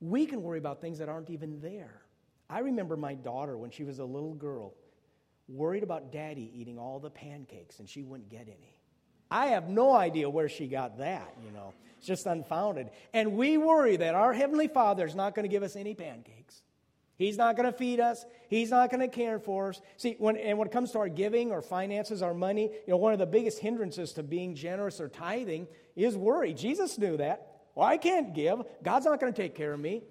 We 0.00 0.26
can 0.26 0.42
worry 0.42 0.58
about 0.58 0.80
things 0.80 0.98
that 0.98 1.08
aren't 1.08 1.30
even 1.30 1.60
there. 1.60 2.02
I 2.48 2.60
remember 2.60 2.96
my 2.96 3.14
daughter 3.14 3.56
when 3.56 3.70
she 3.70 3.84
was 3.84 3.98
a 3.98 4.04
little 4.04 4.34
girl 4.34 4.74
worried 5.48 5.82
about 5.82 6.12
daddy 6.12 6.50
eating 6.54 6.78
all 6.78 6.98
the 6.98 7.10
pancakes 7.10 7.78
and 7.78 7.88
she 7.88 8.02
wouldn't 8.02 8.28
get 8.28 8.42
any. 8.42 8.78
I 9.30 9.48
have 9.48 9.68
no 9.68 9.92
idea 9.92 10.30
where 10.30 10.48
she 10.48 10.68
got 10.68 10.98
that, 10.98 11.34
you 11.44 11.50
know. 11.50 11.72
It's 11.98 12.06
just 12.06 12.26
unfounded. 12.26 12.90
And 13.12 13.32
we 13.32 13.58
worry 13.58 13.96
that 13.96 14.14
our 14.14 14.32
Heavenly 14.32 14.68
Father 14.68 15.04
is 15.04 15.14
not 15.14 15.34
going 15.34 15.44
to 15.44 15.48
give 15.48 15.62
us 15.62 15.74
any 15.74 15.94
pancakes. 15.94 16.62
He's 17.16 17.38
not 17.38 17.56
going 17.56 17.70
to 17.70 17.76
feed 17.76 17.98
us. 17.98 18.24
He's 18.48 18.70
not 18.70 18.90
going 18.90 19.00
to 19.00 19.08
care 19.08 19.38
for 19.38 19.70
us. 19.70 19.80
See, 19.96 20.16
when, 20.18 20.36
and 20.36 20.58
when 20.58 20.68
it 20.68 20.72
comes 20.72 20.92
to 20.92 20.98
our 20.98 21.08
giving, 21.08 21.50
our 21.50 21.62
finances, 21.62 22.22
our 22.22 22.34
money, 22.34 22.64
you 22.64 22.90
know, 22.90 22.98
one 22.98 23.14
of 23.14 23.18
the 23.18 23.26
biggest 23.26 23.58
hindrances 23.58 24.12
to 24.12 24.22
being 24.22 24.54
generous 24.54 25.00
or 25.00 25.08
tithing 25.08 25.66
is 25.96 26.16
worry. 26.16 26.52
Jesus 26.52 26.98
knew 26.98 27.16
that. 27.16 27.62
Well, 27.74 27.86
I 27.86 27.96
can't 27.96 28.34
give. 28.34 28.62
God's 28.82 29.06
not 29.06 29.18
going 29.18 29.32
to 29.32 29.42
take 29.42 29.54
care 29.54 29.72
of 29.72 29.80
me 29.80 30.02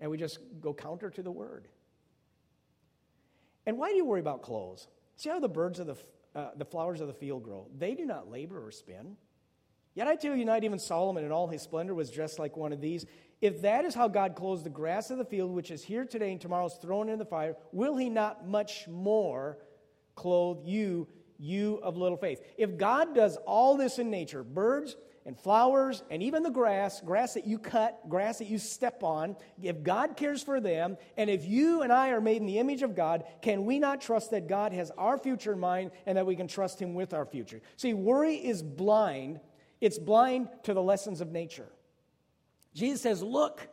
and 0.00 0.10
we 0.10 0.16
just 0.16 0.38
go 0.60 0.72
counter 0.72 1.10
to 1.10 1.22
the 1.22 1.30
word. 1.30 1.68
And 3.66 3.76
why 3.76 3.90
do 3.90 3.96
you 3.96 4.04
worry 4.04 4.20
about 4.20 4.42
clothes? 4.42 4.88
See 5.16 5.28
how 5.28 5.40
the 5.40 5.48
birds 5.48 5.78
of 5.78 5.86
the, 5.86 5.96
uh, 6.34 6.50
the 6.56 6.64
flowers 6.64 7.00
of 7.00 7.06
the 7.06 7.12
field 7.12 7.42
grow? 7.42 7.66
They 7.76 7.94
do 7.94 8.06
not 8.06 8.30
labor 8.30 8.64
or 8.64 8.70
spin. 8.70 9.16
Yet 9.94 10.06
I 10.06 10.14
tell 10.14 10.36
you, 10.36 10.44
not 10.44 10.62
even 10.62 10.78
Solomon 10.78 11.24
in 11.24 11.32
all 11.32 11.48
his 11.48 11.62
splendor 11.62 11.94
was 11.94 12.10
dressed 12.10 12.38
like 12.38 12.56
one 12.56 12.72
of 12.72 12.80
these. 12.80 13.04
If 13.40 13.62
that 13.62 13.84
is 13.84 13.94
how 13.94 14.08
God 14.08 14.36
clothes 14.36 14.62
the 14.62 14.70
grass 14.70 15.10
of 15.10 15.18
the 15.18 15.24
field, 15.24 15.50
which 15.50 15.70
is 15.70 15.82
here 15.82 16.04
today 16.04 16.32
and 16.32 16.40
tomorrow 16.40 16.66
is 16.66 16.74
thrown 16.74 17.08
in 17.08 17.18
the 17.18 17.24
fire, 17.24 17.56
will 17.72 17.96
he 17.96 18.08
not 18.08 18.46
much 18.46 18.86
more 18.88 19.58
clothe 20.14 20.58
you, 20.64 21.08
you 21.36 21.76
of 21.82 21.96
little 21.96 22.16
faith? 22.16 22.40
If 22.56 22.76
God 22.76 23.14
does 23.14 23.36
all 23.44 23.76
this 23.76 23.98
in 23.98 24.10
nature, 24.10 24.44
birds 24.44 24.96
and 25.26 25.38
flowers 25.38 26.02
and 26.10 26.22
even 26.22 26.42
the 26.42 26.50
grass, 26.50 27.00
grass 27.00 27.34
that 27.34 27.46
you 27.46 27.58
cut, 27.58 28.08
grass 28.08 28.38
that 28.38 28.48
you 28.48 28.58
step 28.58 29.02
on, 29.02 29.36
if 29.62 29.82
God 29.82 30.16
cares 30.16 30.42
for 30.42 30.60
them, 30.60 30.96
and 31.16 31.28
if 31.28 31.44
you 31.44 31.82
and 31.82 31.92
I 31.92 32.10
are 32.10 32.20
made 32.20 32.38
in 32.38 32.46
the 32.46 32.58
image 32.58 32.82
of 32.82 32.94
God, 32.94 33.24
can 33.42 33.64
we 33.66 33.78
not 33.78 34.00
trust 34.00 34.30
that 34.30 34.48
God 34.48 34.72
has 34.72 34.90
our 34.98 35.18
future 35.18 35.52
in 35.52 35.58
mind 35.58 35.90
and 36.06 36.16
that 36.16 36.26
we 36.26 36.36
can 36.36 36.48
trust 36.48 36.80
Him 36.80 36.94
with 36.94 37.12
our 37.12 37.26
future? 37.26 37.60
See, 37.76 37.94
worry 37.94 38.36
is 38.36 38.62
blind 38.62 39.40
it's 39.80 39.98
blind 39.98 40.48
to 40.64 40.74
the 40.74 40.82
lessons 40.82 41.20
of 41.20 41.30
nature. 41.30 41.68
Jesus 42.74 43.00
says, 43.00 43.22
Look, 43.22 43.68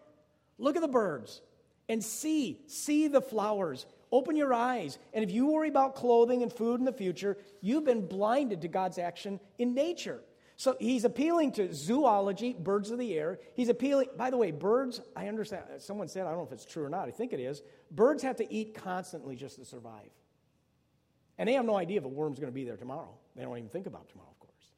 look 0.58 0.75
at 0.75 0.82
the 0.82 0.88
birds 0.88 1.42
and 1.90 2.04
see, 2.04 2.62
see 2.68 3.08
the 3.08 3.22
flowers. 3.22 3.86
Open 4.12 4.36
your 4.36 4.54
eyes. 4.54 4.98
And 5.14 5.24
if 5.24 5.32
you 5.32 5.48
worry 5.48 5.68
about 5.68 5.96
clothing 5.96 6.44
and 6.44 6.54
food 6.54 6.80
in 6.80 6.86
the 6.86 6.94
future, 6.94 7.38
you've 7.62 7.86
been 7.86 8.08
blinded 8.08 8.62
to 8.62 8.68
God's 8.68 8.98
action 8.98 9.40
in 9.58 9.74
nature. 9.74 10.22
So 10.57 10.77
he's 10.79 11.03
appealing 11.03 11.51
to 11.53 11.74
zoology, 11.74 12.53
birds 12.53 12.89
of 12.89 12.97
the 12.97 13.13
air. 13.13 13.39
He's 13.55 13.67
appealing, 13.67 14.07
by 14.17 14.29
the 14.29 14.38
way, 14.38 14.51
birds, 14.51 15.01
I 15.15 15.27
understand, 15.27 15.63
someone 15.79 16.07
said, 16.07 16.25
I 16.25 16.29
don't 16.29 16.38
know 16.38 16.45
if 16.45 16.53
it's 16.53 16.65
true 16.65 16.85
or 16.85 16.89
not, 16.89 17.07
I 17.07 17.12
think 17.12 17.33
it 17.33 17.41
is. 17.41 17.62
Birds 17.91 18.24
have 18.24 18.38
to 18.38 18.53
eat 18.53 18.74
constantly 18.74 19.35
just 19.35 19.57
to 19.57 19.65
survive. 19.65 20.09
And 21.38 21.50
they 21.50 21.53
have 21.53 21.65
no 21.65 21.75
idea 21.75 21.97
if 21.97 22.05
a 22.05 22.09
worm's 22.09 22.39
going 22.39 22.51
to 22.51 22.55
be 22.55 22.63
there 22.63 22.77
tomorrow. 22.77 23.13
They 23.35 23.43
don't 23.43 23.57
even 23.57 23.69
think 23.69 23.88
about 23.88 24.07
tomorrow. 24.07 24.29
Of 24.31 24.39
course. 24.39 24.71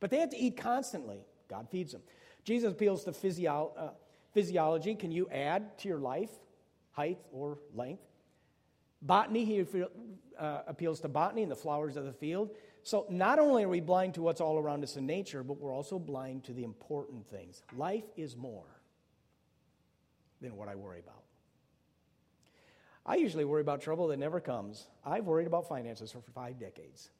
But 0.00 0.10
they 0.10 0.18
have 0.18 0.30
to 0.30 0.38
eat 0.38 0.58
constantly. 0.58 1.24
God 1.48 1.68
feeds 1.70 1.92
them. 1.92 2.02
Jesus 2.44 2.72
appeals 2.72 3.04
to 3.04 3.12
physio- 3.12 3.72
uh, 3.76 3.90
physiology. 4.34 4.94
Can 4.94 5.12
you 5.12 5.28
add 5.30 5.78
to 5.78 5.88
your 5.88 5.98
life 5.98 6.30
height 6.90 7.18
or 7.32 7.58
length? 7.74 8.02
Botany, 9.00 9.44
he 9.44 9.64
uh, 10.38 10.62
appeals 10.66 11.00
to 11.00 11.08
botany 11.08 11.42
and 11.42 11.50
the 11.50 11.56
flowers 11.56 11.96
of 11.96 12.04
the 12.04 12.12
field. 12.12 12.50
So 12.84 13.06
not 13.08 13.38
only 13.38 13.64
are 13.64 13.68
we 13.68 13.80
blind 13.80 14.14
to 14.14 14.22
what's 14.22 14.40
all 14.40 14.58
around 14.58 14.82
us 14.82 14.96
in 14.96 15.06
nature, 15.06 15.42
but 15.42 15.58
we're 15.58 15.72
also 15.72 15.98
blind 15.98 16.44
to 16.44 16.52
the 16.52 16.64
important 16.64 17.28
things. 17.28 17.62
Life 17.76 18.04
is 18.16 18.36
more 18.36 18.66
than 20.40 20.56
what 20.56 20.68
I 20.68 20.74
worry 20.74 20.98
about. 20.98 21.22
I 23.06 23.16
usually 23.16 23.44
worry 23.44 23.60
about 23.62 23.80
trouble 23.80 24.08
that 24.08 24.18
never 24.18 24.40
comes. 24.40 24.86
I've 25.04 25.24
worried 25.24 25.46
about 25.46 25.68
finances 25.68 26.12
for 26.12 26.20
five 26.34 26.58
decades, 26.58 27.10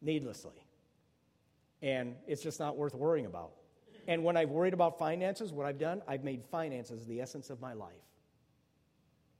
needlessly 0.00 0.62
and 1.82 2.16
it's 2.26 2.42
just 2.42 2.58
not 2.58 2.76
worth 2.76 2.94
worrying 2.94 3.26
about. 3.26 3.52
And 4.06 4.24
when 4.24 4.36
I've 4.36 4.50
worried 4.50 4.74
about 4.74 4.98
finances, 4.98 5.52
what 5.52 5.66
I've 5.66 5.78
done, 5.78 6.02
I've 6.08 6.24
made 6.24 6.42
finances 6.44 7.06
the 7.06 7.20
essence 7.20 7.50
of 7.50 7.60
my 7.60 7.74
life. 7.74 7.92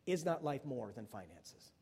Is 0.07 0.25
not 0.25 0.45
life 0.45 0.64
more 0.64 0.92
than 0.95 1.07
finances? 1.07 1.73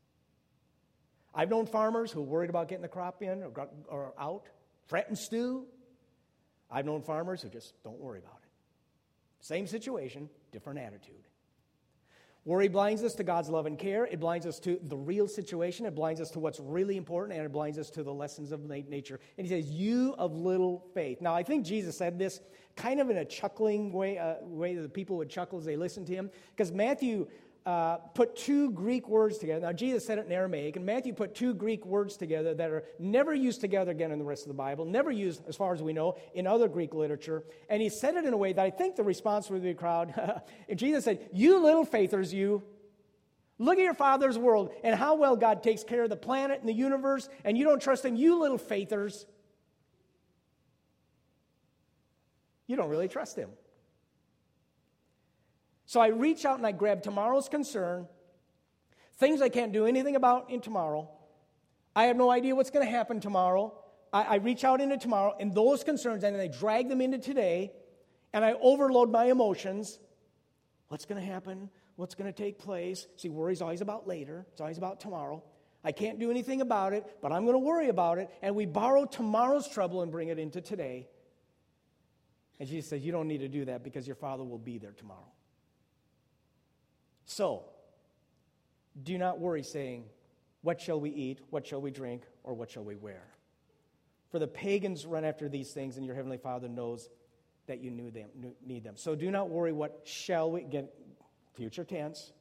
I've 1.33 1.49
known 1.49 1.65
farmers 1.65 2.11
who 2.11 2.21
worried 2.21 2.49
about 2.49 2.67
getting 2.67 2.81
the 2.81 2.87
crop 2.87 3.21
in 3.21 3.43
or, 3.43 3.69
or 3.87 4.13
out, 4.19 4.47
fret 4.87 5.07
and 5.07 5.17
stew. 5.17 5.65
I've 6.69 6.85
known 6.85 7.01
farmers 7.01 7.41
who 7.41 7.49
just 7.49 7.73
don't 7.83 7.99
worry 7.99 8.19
about 8.19 8.39
it. 8.43 8.49
Same 9.39 9.67
situation, 9.67 10.29
different 10.51 10.79
attitude. 10.79 11.27
Worry 12.47 12.69
blinds 12.69 13.03
us 13.03 13.13
to 13.15 13.25
God's 13.25 13.49
love 13.49 13.65
and 13.65 13.77
care. 13.77 14.05
It 14.05 14.21
blinds 14.21 14.45
us 14.45 14.57
to 14.59 14.79
the 14.81 14.95
real 14.95 15.27
situation. 15.27 15.85
It 15.85 15.93
blinds 15.93 16.21
us 16.21 16.31
to 16.31 16.39
what's 16.39 16.61
really 16.61 16.95
important, 16.95 17.37
and 17.37 17.45
it 17.45 17.51
blinds 17.51 17.77
us 17.77 17.89
to 17.89 18.03
the 18.03 18.13
lessons 18.13 18.53
of 18.53 18.61
nature. 18.63 19.19
And 19.37 19.45
he 19.45 19.53
says, 19.53 19.69
You 19.69 20.15
of 20.17 20.33
little 20.33 20.85
faith. 20.93 21.19
Now, 21.19 21.35
I 21.35 21.43
think 21.43 21.65
Jesus 21.65 21.97
said 21.97 22.17
this 22.17 22.39
kind 22.77 23.01
of 23.01 23.09
in 23.09 23.17
a 23.17 23.25
chuckling 23.25 23.91
way, 23.91 24.17
uh, 24.17 24.35
way 24.43 24.75
that 24.75 24.81
the 24.81 24.87
people 24.87 25.17
would 25.17 25.29
chuckle 25.29 25.59
as 25.59 25.65
they 25.65 25.75
listened 25.75 26.07
to 26.07 26.13
him. 26.13 26.31
Because 26.55 26.71
Matthew 26.71 27.27
uh, 27.67 27.97
put 28.13 28.33
two 28.37 28.71
Greek 28.71 29.09
words 29.09 29.37
together. 29.39 29.65
Now, 29.65 29.73
Jesus 29.73 30.05
said 30.05 30.19
it 30.19 30.25
in 30.25 30.31
Aramaic, 30.31 30.77
and 30.77 30.85
Matthew 30.85 31.11
put 31.11 31.35
two 31.35 31.53
Greek 31.53 31.85
words 31.85 32.15
together 32.15 32.53
that 32.53 32.71
are 32.71 32.85
never 32.97 33.35
used 33.35 33.59
together 33.59 33.91
again 33.91 34.11
in 34.11 34.19
the 34.19 34.23
rest 34.23 34.43
of 34.43 34.47
the 34.47 34.53
Bible, 34.53 34.85
never 34.85 35.11
used, 35.11 35.41
as 35.49 35.57
far 35.57 35.73
as 35.73 35.83
we 35.83 35.91
know, 35.91 36.15
in 36.33 36.47
other 36.47 36.69
Greek 36.69 36.93
literature. 36.93 37.43
And 37.67 37.81
he 37.81 37.89
said 37.89 38.15
it 38.15 38.23
in 38.23 38.31
a 38.31 38.37
way 38.37 38.53
that 38.53 38.63
I 38.63 38.69
think 38.69 38.95
the 38.95 39.03
response 39.03 39.49
would 39.49 39.61
be 39.61 39.73
crowd. 39.73 40.13
and 40.69 40.79
Jesus 40.79 41.03
said, 41.03 41.27
You 41.33 41.61
little 41.61 41.83
faithers, 41.83 42.33
you. 42.33 42.63
Look 43.59 43.77
at 43.79 43.83
your 43.83 43.93
father's 43.93 44.37
world 44.37 44.71
and 44.81 44.95
how 44.95 45.15
well 45.15 45.35
God 45.35 45.61
takes 45.61 45.83
care 45.83 46.03
of 46.03 46.09
the 46.09 46.15
planet 46.15 46.61
and 46.61 46.69
the 46.69 46.73
universe, 46.73 47.27
and 47.43 47.57
you 47.57 47.65
don't 47.65 47.81
trust 47.81 48.05
him, 48.05 48.15
you 48.15 48.39
little 48.39 48.57
faithers. 48.57 49.25
You 52.65 52.77
don't 52.77 52.89
really 52.89 53.09
trust 53.09 53.35
him. 53.35 53.49
So 55.87 56.01
I 56.01 56.07
reach 56.07 56.45
out 56.45 56.57
and 56.57 56.67
I 56.67 56.73
grab 56.73 57.01
tomorrow's 57.01 57.47
concern, 57.47 58.07
things 59.15 59.41
I 59.41 59.47
can't 59.47 59.71
do 59.71 59.85
anything 59.85 60.17
about 60.17 60.51
in 60.51 60.59
tomorrow. 60.59 61.09
I 61.95 62.05
have 62.05 62.17
no 62.17 62.29
idea 62.29 62.55
what's 62.55 62.69
going 62.69 62.85
to 62.85 62.91
happen 62.91 63.21
tomorrow. 63.21 63.73
I, 64.11 64.23
I 64.23 64.35
reach 64.35 64.65
out 64.65 64.81
into 64.81 64.97
tomorrow 64.97 65.33
and 65.39 65.55
those 65.55 65.85
concerns, 65.85 66.25
and 66.25 66.35
I 66.35 66.47
drag 66.47 66.89
them 66.89 66.99
into 66.99 67.17
today, 67.17 67.71
and 68.33 68.43
I 68.43 68.53
overload 68.61 69.09
my 69.09 69.25
emotions. 69.25 69.97
What's 70.89 71.05
going 71.05 71.21
to 71.21 71.25
happen? 71.25 71.69
What's 71.95 72.15
going 72.15 72.31
to 72.31 72.37
take 72.37 72.59
place? 72.59 73.07
See, 73.15 73.29
worry's 73.29 73.61
always 73.61 73.79
about 73.81 74.07
later, 74.07 74.45
it's 74.51 74.61
always 74.61 74.77
about 74.77 74.99
tomorrow. 74.99 75.41
I 75.85 75.93
can't 75.93 76.19
do 76.19 76.29
anything 76.29 76.59
about 76.59 76.91
it, 76.91 77.05
but 77.21 77.31
I'm 77.31 77.43
going 77.43 77.55
to 77.55 77.59
worry 77.59 77.87
about 77.87 78.17
it. 78.17 78.29
And 78.41 78.55
we 78.55 78.65
borrow 78.65 79.05
tomorrow's 79.05 79.69
trouble 79.69 80.01
and 80.01 80.11
bring 80.11 80.27
it 80.27 80.37
into 80.37 80.59
today. 80.59 81.07
And 82.59 82.67
Jesus 82.67 82.89
says, 82.89 83.05
You 83.05 83.13
don't 83.13 83.29
need 83.29 83.39
to 83.39 83.47
do 83.47 83.63
that 83.65 83.85
because 83.85 84.05
your 84.05 84.17
Father 84.17 84.43
will 84.43 84.57
be 84.57 84.79
there 84.79 84.91
tomorrow. 84.91 85.31
So, 87.27 87.65
do 89.03 89.17
not 89.17 89.39
worry, 89.39 89.61
saying, 89.61 90.05
What 90.61 90.81
shall 90.81 90.99
we 90.99 91.11
eat? 91.11 91.41
What 91.51 91.67
shall 91.67 91.81
we 91.81 91.91
drink? 91.91 92.23
Or 92.43 92.55
what 92.55 92.71
shall 92.71 92.83
we 92.83 92.95
wear? 92.95 93.21
For 94.31 94.39
the 94.39 94.47
pagans 94.47 95.05
run 95.05 95.23
after 95.23 95.47
these 95.47 95.71
things, 95.71 95.97
and 95.97 96.05
your 96.05 96.15
heavenly 96.15 96.37
Father 96.37 96.67
knows 96.67 97.09
that 97.67 97.79
you 97.81 97.91
knew 97.91 98.09
them, 98.09 98.29
need 98.65 98.83
them. 98.83 98.95
So 98.95 99.13
do 99.13 99.29
not 99.29 99.49
worry, 99.49 99.73
what 99.73 100.01
shall 100.05 100.49
we 100.49 100.63
get? 100.63 100.91
Future 101.53 101.83
tense. 101.83 102.31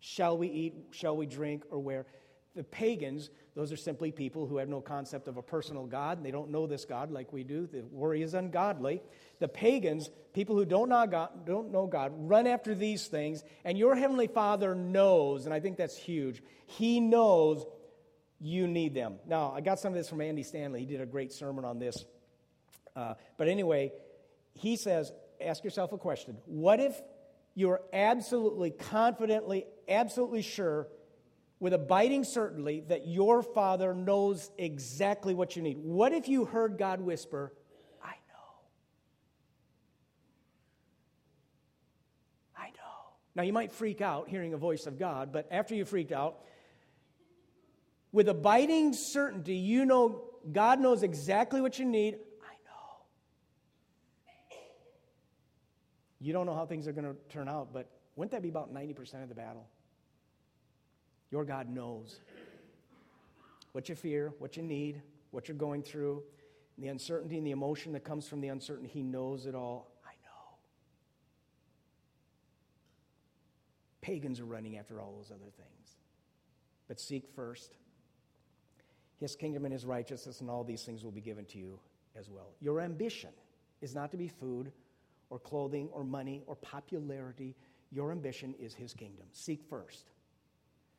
Shall 0.00 0.36
we 0.36 0.48
eat? 0.48 0.74
Shall 0.90 1.16
we 1.16 1.26
drink? 1.26 1.64
Or 1.70 1.78
wear? 1.78 2.06
The 2.54 2.64
pagans, 2.64 3.30
those 3.54 3.72
are 3.72 3.76
simply 3.76 4.12
people 4.12 4.46
who 4.46 4.58
have 4.58 4.68
no 4.68 4.80
concept 4.80 5.26
of 5.26 5.38
a 5.38 5.42
personal 5.42 5.86
God, 5.86 6.18
and 6.18 6.26
they 6.26 6.30
don't 6.30 6.50
know 6.50 6.66
this 6.66 6.84
God 6.84 7.10
like 7.10 7.32
we 7.32 7.44
do. 7.44 7.66
The 7.66 7.82
worry 7.90 8.22
is 8.22 8.34
ungodly. 8.34 9.02
The 9.38 9.48
pagans, 9.48 10.10
people 10.34 10.56
who 10.56 10.66
don't 10.66 10.90
know, 10.90 11.06
God, 11.06 11.46
don't 11.46 11.72
know 11.72 11.86
God, 11.86 12.12
run 12.14 12.46
after 12.46 12.74
these 12.74 13.06
things, 13.06 13.42
and 13.64 13.78
your 13.78 13.94
Heavenly 13.94 14.26
Father 14.26 14.74
knows, 14.74 15.46
and 15.46 15.54
I 15.54 15.60
think 15.60 15.78
that's 15.78 15.96
huge, 15.96 16.42
He 16.66 17.00
knows 17.00 17.64
you 18.38 18.66
need 18.66 18.92
them. 18.92 19.14
Now, 19.26 19.52
I 19.56 19.60
got 19.60 19.78
some 19.78 19.92
of 19.92 19.96
this 19.96 20.08
from 20.08 20.20
Andy 20.20 20.42
Stanley. 20.42 20.80
He 20.80 20.86
did 20.86 21.00
a 21.00 21.06
great 21.06 21.32
sermon 21.32 21.64
on 21.64 21.78
this. 21.78 22.04
Uh, 22.94 23.14
but 23.38 23.48
anyway, 23.48 23.92
he 24.54 24.76
says, 24.76 25.12
ask 25.40 25.64
yourself 25.64 25.92
a 25.92 25.98
question. 25.98 26.36
What 26.46 26.80
if 26.80 27.00
you're 27.54 27.80
absolutely, 27.92 28.70
confidently, 28.70 29.66
absolutely 29.88 30.42
sure 30.42 30.88
with 31.62 31.72
abiding 31.72 32.24
certainty 32.24 32.82
that 32.88 33.06
your 33.06 33.40
Father 33.40 33.94
knows 33.94 34.50
exactly 34.58 35.32
what 35.32 35.54
you 35.54 35.62
need. 35.62 35.78
What 35.78 36.12
if 36.12 36.26
you 36.26 36.44
heard 36.44 36.76
God 36.76 37.00
whisper, 37.00 37.52
I 38.02 38.08
know? 38.08 38.54
I 42.58 42.66
know. 42.70 43.12
Now, 43.36 43.44
you 43.44 43.52
might 43.52 43.70
freak 43.70 44.00
out 44.00 44.28
hearing 44.28 44.54
a 44.54 44.56
voice 44.56 44.88
of 44.88 44.98
God, 44.98 45.32
but 45.32 45.46
after 45.52 45.76
you 45.76 45.84
freaked 45.84 46.10
out, 46.10 46.40
with 48.10 48.28
abiding 48.28 48.92
certainty, 48.92 49.54
you 49.54 49.84
know 49.84 50.24
God 50.50 50.80
knows 50.80 51.04
exactly 51.04 51.60
what 51.60 51.78
you 51.78 51.84
need. 51.84 52.14
I 52.42 52.54
know. 52.64 53.04
You 56.18 56.32
don't 56.32 56.46
know 56.46 56.56
how 56.56 56.66
things 56.66 56.88
are 56.88 56.92
going 56.92 57.04
to 57.04 57.16
turn 57.28 57.48
out, 57.48 57.72
but 57.72 57.88
wouldn't 58.16 58.32
that 58.32 58.42
be 58.42 58.48
about 58.48 58.74
90% 58.74 59.22
of 59.22 59.28
the 59.28 59.36
battle? 59.36 59.68
Your 61.32 61.44
God 61.46 61.70
knows 61.70 62.20
what 63.72 63.88
you 63.88 63.94
fear, 63.94 64.34
what 64.38 64.56
you 64.58 64.62
need, 64.62 65.00
what 65.30 65.48
you're 65.48 65.56
going 65.56 65.82
through, 65.82 66.22
the 66.76 66.88
uncertainty 66.88 67.38
and 67.38 67.46
the 67.46 67.52
emotion 67.52 67.92
that 67.94 68.04
comes 68.04 68.28
from 68.28 68.42
the 68.42 68.48
uncertainty. 68.48 68.90
He 68.92 69.02
knows 69.02 69.46
it 69.46 69.54
all. 69.54 69.90
I 70.04 70.12
know. 70.22 70.58
Pagans 74.02 74.40
are 74.40 74.44
running 74.44 74.76
after 74.76 75.00
all 75.00 75.14
those 75.16 75.30
other 75.30 75.50
things. 75.56 75.96
But 76.86 77.00
seek 77.00 77.26
first 77.34 77.78
his 79.18 79.34
kingdom 79.34 79.64
and 79.64 79.72
his 79.72 79.86
righteousness, 79.86 80.42
and 80.42 80.50
all 80.50 80.64
these 80.64 80.82
things 80.82 81.02
will 81.02 81.12
be 81.12 81.20
given 81.20 81.46
to 81.46 81.58
you 81.58 81.78
as 82.14 82.28
well. 82.28 82.50
Your 82.60 82.80
ambition 82.80 83.30
is 83.80 83.94
not 83.94 84.10
to 84.10 84.18
be 84.18 84.28
food 84.28 84.70
or 85.30 85.38
clothing 85.38 85.88
or 85.92 86.04
money 86.04 86.42
or 86.46 86.56
popularity. 86.56 87.54
Your 87.90 88.12
ambition 88.12 88.54
is 88.60 88.74
his 88.74 88.92
kingdom. 88.92 89.26
Seek 89.32 89.62
first 89.70 90.10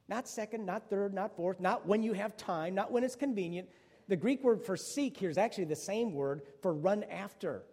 not 0.08 0.28
second, 0.28 0.66
not 0.66 0.90
third, 0.90 1.14
not 1.14 1.36
fourth, 1.36 1.60
not 1.60 1.88
when 1.88 2.04
you 2.04 2.14
have 2.14 2.36
time, 2.36 2.76
not 2.76 2.92
when 2.92 3.04
it's 3.04 3.16
convenient. 3.16 3.70
The 4.08 4.16
Greek 4.16 4.44
word 4.44 4.62
for 4.62 4.76
seek 4.76 5.18
here 5.18 5.30
is 5.30 5.38
actually 5.38 5.66
the 5.66 5.76
same 5.76 6.14
word 6.14 6.42
for 6.62 6.74
run 6.74 7.04
after. 7.04 7.64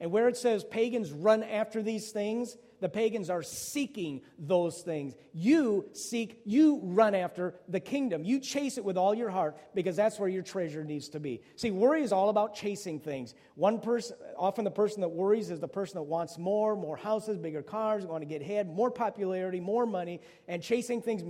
And 0.00 0.10
where 0.12 0.28
it 0.28 0.36
says 0.36 0.64
pagans 0.64 1.10
run 1.10 1.42
after 1.42 1.82
these 1.82 2.10
things, 2.10 2.56
the 2.80 2.88
pagans 2.88 3.30
are 3.30 3.42
seeking 3.42 4.20
those 4.38 4.82
things. 4.82 5.14
You 5.32 5.88
seek, 5.92 6.42
you 6.44 6.80
run 6.82 7.14
after 7.14 7.54
the 7.68 7.80
kingdom. 7.80 8.22
You 8.24 8.38
chase 8.38 8.76
it 8.76 8.84
with 8.84 8.98
all 8.98 9.14
your 9.14 9.30
heart 9.30 9.56
because 9.74 9.96
that's 9.96 10.18
where 10.18 10.28
your 10.28 10.42
treasure 10.42 10.84
needs 10.84 11.08
to 11.10 11.20
be. 11.20 11.40
See, 11.56 11.70
worry 11.70 12.02
is 12.02 12.12
all 12.12 12.28
about 12.28 12.54
chasing 12.54 13.00
things. 13.00 13.34
One 13.54 13.80
person, 13.80 14.16
often 14.36 14.64
the 14.64 14.70
person 14.70 15.00
that 15.00 15.08
worries 15.08 15.50
is 15.50 15.60
the 15.60 15.68
person 15.68 15.94
that 15.96 16.02
wants 16.02 16.36
more, 16.36 16.76
more 16.76 16.96
houses, 16.96 17.38
bigger 17.38 17.62
cars, 17.62 18.04
want 18.04 18.20
to 18.20 18.26
get 18.26 18.42
ahead, 18.42 18.68
more 18.68 18.90
popularity, 18.90 19.60
more 19.60 19.86
money, 19.86 20.20
and 20.46 20.62
chasing 20.62 21.00
things 21.00 21.22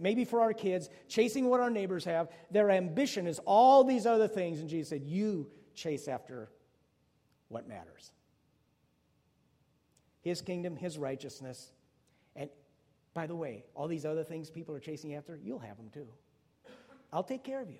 maybe 0.00 0.24
for 0.24 0.40
our 0.40 0.54
kids, 0.54 0.88
chasing 1.08 1.50
what 1.50 1.60
our 1.60 1.70
neighbors 1.70 2.06
have. 2.06 2.28
Their 2.50 2.70
ambition 2.70 3.26
is 3.26 3.40
all 3.44 3.84
these 3.84 4.06
other 4.06 4.28
things. 4.28 4.60
And 4.60 4.70
Jesus 4.70 4.88
said, 4.88 5.02
You 5.04 5.50
chase 5.74 6.08
after 6.08 6.48
what 7.48 7.68
matters. 7.68 8.13
His 10.24 10.40
kingdom, 10.40 10.74
His 10.74 10.96
righteousness. 10.98 11.70
And 12.34 12.48
by 13.12 13.26
the 13.26 13.36
way, 13.36 13.64
all 13.74 13.86
these 13.86 14.06
other 14.06 14.24
things 14.24 14.50
people 14.50 14.74
are 14.74 14.80
chasing 14.80 15.14
after, 15.14 15.38
you'll 15.44 15.58
have 15.58 15.76
them 15.76 15.90
too. 15.92 16.08
I'll 17.12 17.22
take 17.22 17.44
care 17.44 17.60
of 17.60 17.70
you. 17.70 17.78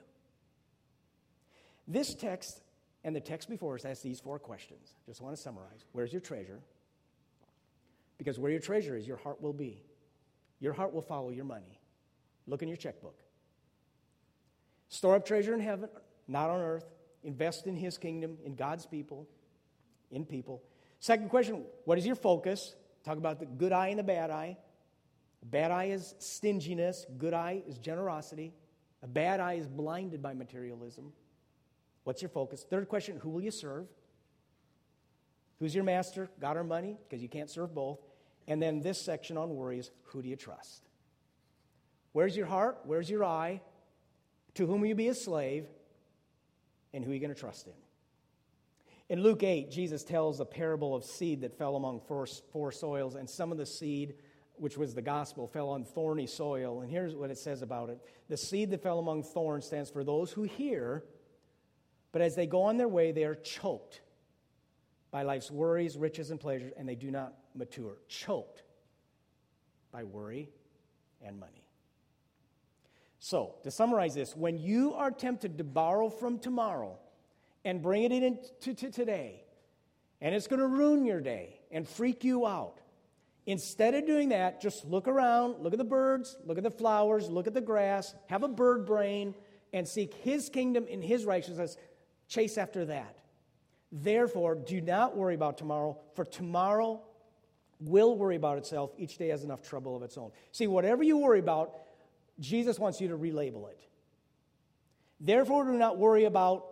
This 1.89 2.15
text 2.15 2.61
and 3.03 3.17
the 3.17 3.21
text 3.21 3.49
before 3.49 3.75
us 3.75 3.85
asks 3.85 4.03
these 4.03 4.21
four 4.21 4.39
questions. 4.39 4.95
Just 5.07 5.23
want 5.23 5.35
to 5.35 5.41
summarize. 5.41 5.85
Where's 5.93 6.13
your 6.13 6.21
treasure? 6.21 6.61
Because 8.19 8.39
where 8.39 8.51
your 8.51 8.61
treasure 8.61 8.97
is, 8.97 9.07
your 9.07 9.17
heart 9.17 9.41
will 9.43 9.53
be. 9.53 9.83
Your 10.61 10.75
heart 10.75 10.95
will 10.95 11.03
follow 11.03 11.31
your 11.31 11.45
money. 11.45 11.81
Look 12.47 12.63
in 12.63 12.69
your 12.69 12.77
checkbook. 12.77 13.19
Store 14.91 15.17
up 15.17 15.27
treasure 15.27 15.55
in 15.55 15.61
heaven, 15.61 15.89
not 16.29 16.51
on 16.51 16.61
earth. 16.61 16.85
Invest 17.23 17.67
in 17.67 17.75
His 17.75 17.97
kingdom, 17.97 18.37
in 18.45 18.55
God's 18.55 18.87
people, 18.87 19.27
in 20.11 20.27
people. 20.27 20.63
Second 21.05 21.29
question 21.29 21.67
What 21.85 21.99
is 21.99 22.07
your 22.07 22.17
focus? 22.17 22.75
Talk 23.05 23.19
about 23.19 23.39
the 23.39 23.45
good 23.45 23.73
eye 23.73 23.89
and 23.89 23.99
the 23.99 24.03
bad 24.03 24.31
eye. 24.31 24.57
Bad 25.45 25.71
eye 25.71 25.89
is 25.89 26.15
stinginess, 26.19 27.05
good 27.19 27.35
eye 27.35 27.63
is 27.69 27.77
generosity. 27.77 28.55
A 29.03 29.07
bad 29.07 29.39
eye 29.39 29.53
is 29.53 29.67
blinded 29.67 30.23
by 30.23 30.33
materialism. 30.33 31.13
What's 32.05 32.23
your 32.23 32.31
focus? 32.31 32.65
Third 32.71 32.89
question 32.89 33.19
Who 33.19 33.29
will 33.29 33.43
you 33.43 33.51
serve? 33.51 33.87
Who's 35.59 35.75
your 35.75 35.85
master? 35.85 36.31
God 36.41 36.57
or 36.57 36.65
money? 36.65 36.97
Because 37.07 37.23
you 37.23 37.29
can't 37.29 37.51
serve 37.51 37.75
both. 37.75 37.99
And 38.49 38.63
then 38.63 38.81
this 38.81 38.99
section 38.99 39.37
on 39.37 39.55
worry 39.55 39.81
is 39.81 39.91
Who 40.05 40.23
do 40.23 40.31
you 40.31 40.37
trust? 40.37 40.89
Where's 42.13 42.35
your 42.35 42.47
heart? 42.47 42.79
Where's 42.85 43.11
your 43.11 43.27
eye? 43.27 43.61
To 44.55 44.67
whom 44.67 44.81
will 44.81 44.89
you 44.89 44.95
be 44.95 45.09
a 45.09 45.15
slave? 45.15 45.67
And 46.95 47.05
who 47.05 47.11
are 47.11 47.15
you 47.15 47.21
going 47.21 47.35
to 47.35 47.39
trust 47.39 47.67
in? 47.67 47.75
In 49.11 49.23
Luke 49.23 49.43
8, 49.43 49.71
Jesus 49.71 50.03
tells 50.03 50.41
a 50.41 50.47
parable 50.47 50.95
of 50.95 51.05
seed 51.05 51.43
that 51.43 51.57
fell 51.59 51.77
among 51.77 52.01
four, 52.01 52.27
four 52.53 52.73
soils, 52.73 53.17
and 53.17 53.29
some 53.29 53.53
of 53.53 53.59
the 53.59 53.67
seed, 53.67 54.15
which 54.55 54.79
was 54.79 54.95
the 54.95 55.03
gospel, 55.03 55.47
fell 55.47 55.69
on 55.69 55.85
thorny 55.85 56.27
soil. 56.27 56.81
And 56.81 56.91
here's 56.91 57.15
what 57.15 57.31
it 57.31 57.39
says 57.39 57.61
about 57.61 57.91
it 57.91 57.99
The 58.29 58.37
seed 58.37 58.71
that 58.71 58.83
fell 58.83 58.99
among 58.99 59.23
thorns 59.23 59.67
stands 59.67 59.91
for 59.91 60.05
those 60.05 60.33
who 60.33 60.45
hear, 60.45 61.05
but 62.13 62.23
as 62.23 62.35
they 62.35 62.47
go 62.47 62.63
on 62.63 62.79
their 62.79 62.89
way, 62.89 63.13
they 63.13 63.25
are 63.25 63.35
choked 63.35 64.01
by 65.11 65.23
life's 65.23 65.51
worries, 65.51 65.99
riches, 65.99 66.31
and 66.31 66.41
pleasures, 66.41 66.73
and 66.77 66.89
they 66.89 66.97
do 66.97 67.11
not 67.11 67.35
mature. 67.55 67.99
Choked 68.09 68.63
by 69.93 70.03
worry 70.03 70.51
and 71.23 71.39
money. 71.39 71.65
So, 73.19 73.57
to 73.65 73.71
summarize 73.71 74.15
this, 74.15 74.35
when 74.35 74.59
you 74.59 74.95
are 74.95 75.11
tempted 75.11 75.59
to 75.59 75.65
borrow 75.65 76.09
from 76.09 76.39
tomorrow, 76.39 76.99
and 77.65 77.83
bring 77.83 78.05
it 78.05 78.13
into 78.13 78.75
today, 78.91 79.43
and 80.21 80.35
it's 80.35 80.47
going 80.47 80.61
to 80.61 80.67
ruin 80.67 81.05
your 81.05 81.21
day 81.21 81.61
and 81.71 81.89
freak 81.89 82.25
you 82.25 82.47
out. 82.47 82.81
Instead 83.47 83.95
of 83.95 84.07
doing 84.07 84.31
that, 84.31 84.61
just 84.61 84.87
look 84.87 85.07
around, 85.07 85.63
look 85.63 85.75
at 85.75 85.79
the 85.79 85.85
birds, 85.85 86.37
look 86.47 86.57
at 86.57 86.65
the 86.65 86.71
flowers, 86.71 87.29
look 87.29 87.47
at 87.47 87.55
the 87.55 87.61
grass, 87.61 88.15
have 88.27 88.43
a 88.43 88.49
bird 88.49 88.87
brain, 88.87 89.35
and 89.73 89.87
seek 89.87 90.15
His 90.15 90.49
kingdom 90.49 90.87
and 90.91 91.05
His 91.05 91.25
righteousness. 91.25 91.77
Chase 92.29 92.57
after 92.57 92.87
that. 92.87 93.19
Therefore, 93.93 94.55
do 94.55 94.81
not 94.81 95.17
worry 95.17 95.35
about 95.35 95.59
tomorrow, 95.59 95.99
for 96.15 96.25
tomorrow 96.25 97.03
will 97.81 98.17
worry 98.17 98.37
about 98.37 98.57
itself. 98.57 98.93
Each 98.97 99.19
day 99.19 99.29
has 99.29 99.45
enough 99.45 99.63
trouble 99.63 99.95
of 99.95 100.03
its 100.03 100.17
own. 100.17 100.31
See, 100.53 100.67
whatever 100.67 101.03
you 101.03 101.19
worry 101.19 101.39
about, 101.39 101.75
Jesus 102.41 102.79
wants 102.79 103.01
you 103.01 103.09
to 103.09 103.17
relabel 103.17 103.69
it. 103.71 103.81
Therefore, 105.21 105.65
do 105.65 105.73
not 105.73 105.99
worry 105.99 106.25
about 106.25 106.67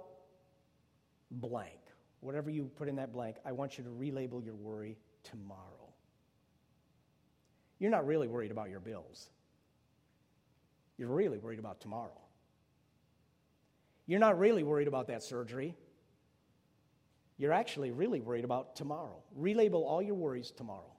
blank. 1.33 1.81
Whatever 2.21 2.51
you 2.51 2.71
put 2.77 2.89
in 2.89 2.97
that 2.97 3.13
blank, 3.13 3.37
I 3.45 3.53
want 3.53 3.79
you 3.79 3.85
to 3.85 3.91
relabel 3.91 4.45
your 4.45 4.55
worry 4.55 4.97
tomorrow. 5.25 5.93
You're 7.79 7.91
not 7.91 8.07
really 8.07 8.29
worried 8.29 8.53
about 8.53 8.71
your 8.71 8.81
bills. 8.81 9.29
You're 10.97 11.09
really 11.09 11.39
worried 11.39 11.59
about 11.59 11.81
tomorrow. 11.81 12.21
You're 14.07 14.21
not 14.21 14.39
really 14.39 14.63
worried 14.63 14.89
about 14.89 15.09
that 15.09 15.23
surgery. 15.23 15.75
You're 17.39 17.53
actually 17.53 17.91
really 17.91 18.21
worried 18.21 18.45
about 18.45 18.77
tomorrow. 18.77 19.23
Relabel 19.37 19.85
all 19.85 20.01
your 20.01 20.15
worries 20.15 20.53
tomorrow. 20.53 20.93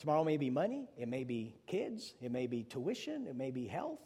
Tomorrow 0.00 0.24
may 0.24 0.38
be 0.38 0.48
money, 0.48 0.88
it 0.96 1.08
may 1.08 1.24
be 1.24 1.56
kids, 1.66 2.14
it 2.22 2.32
may 2.32 2.46
be 2.46 2.64
tuition, 2.64 3.26
it 3.26 3.36
may 3.36 3.50
be 3.50 3.66
health, 3.66 4.00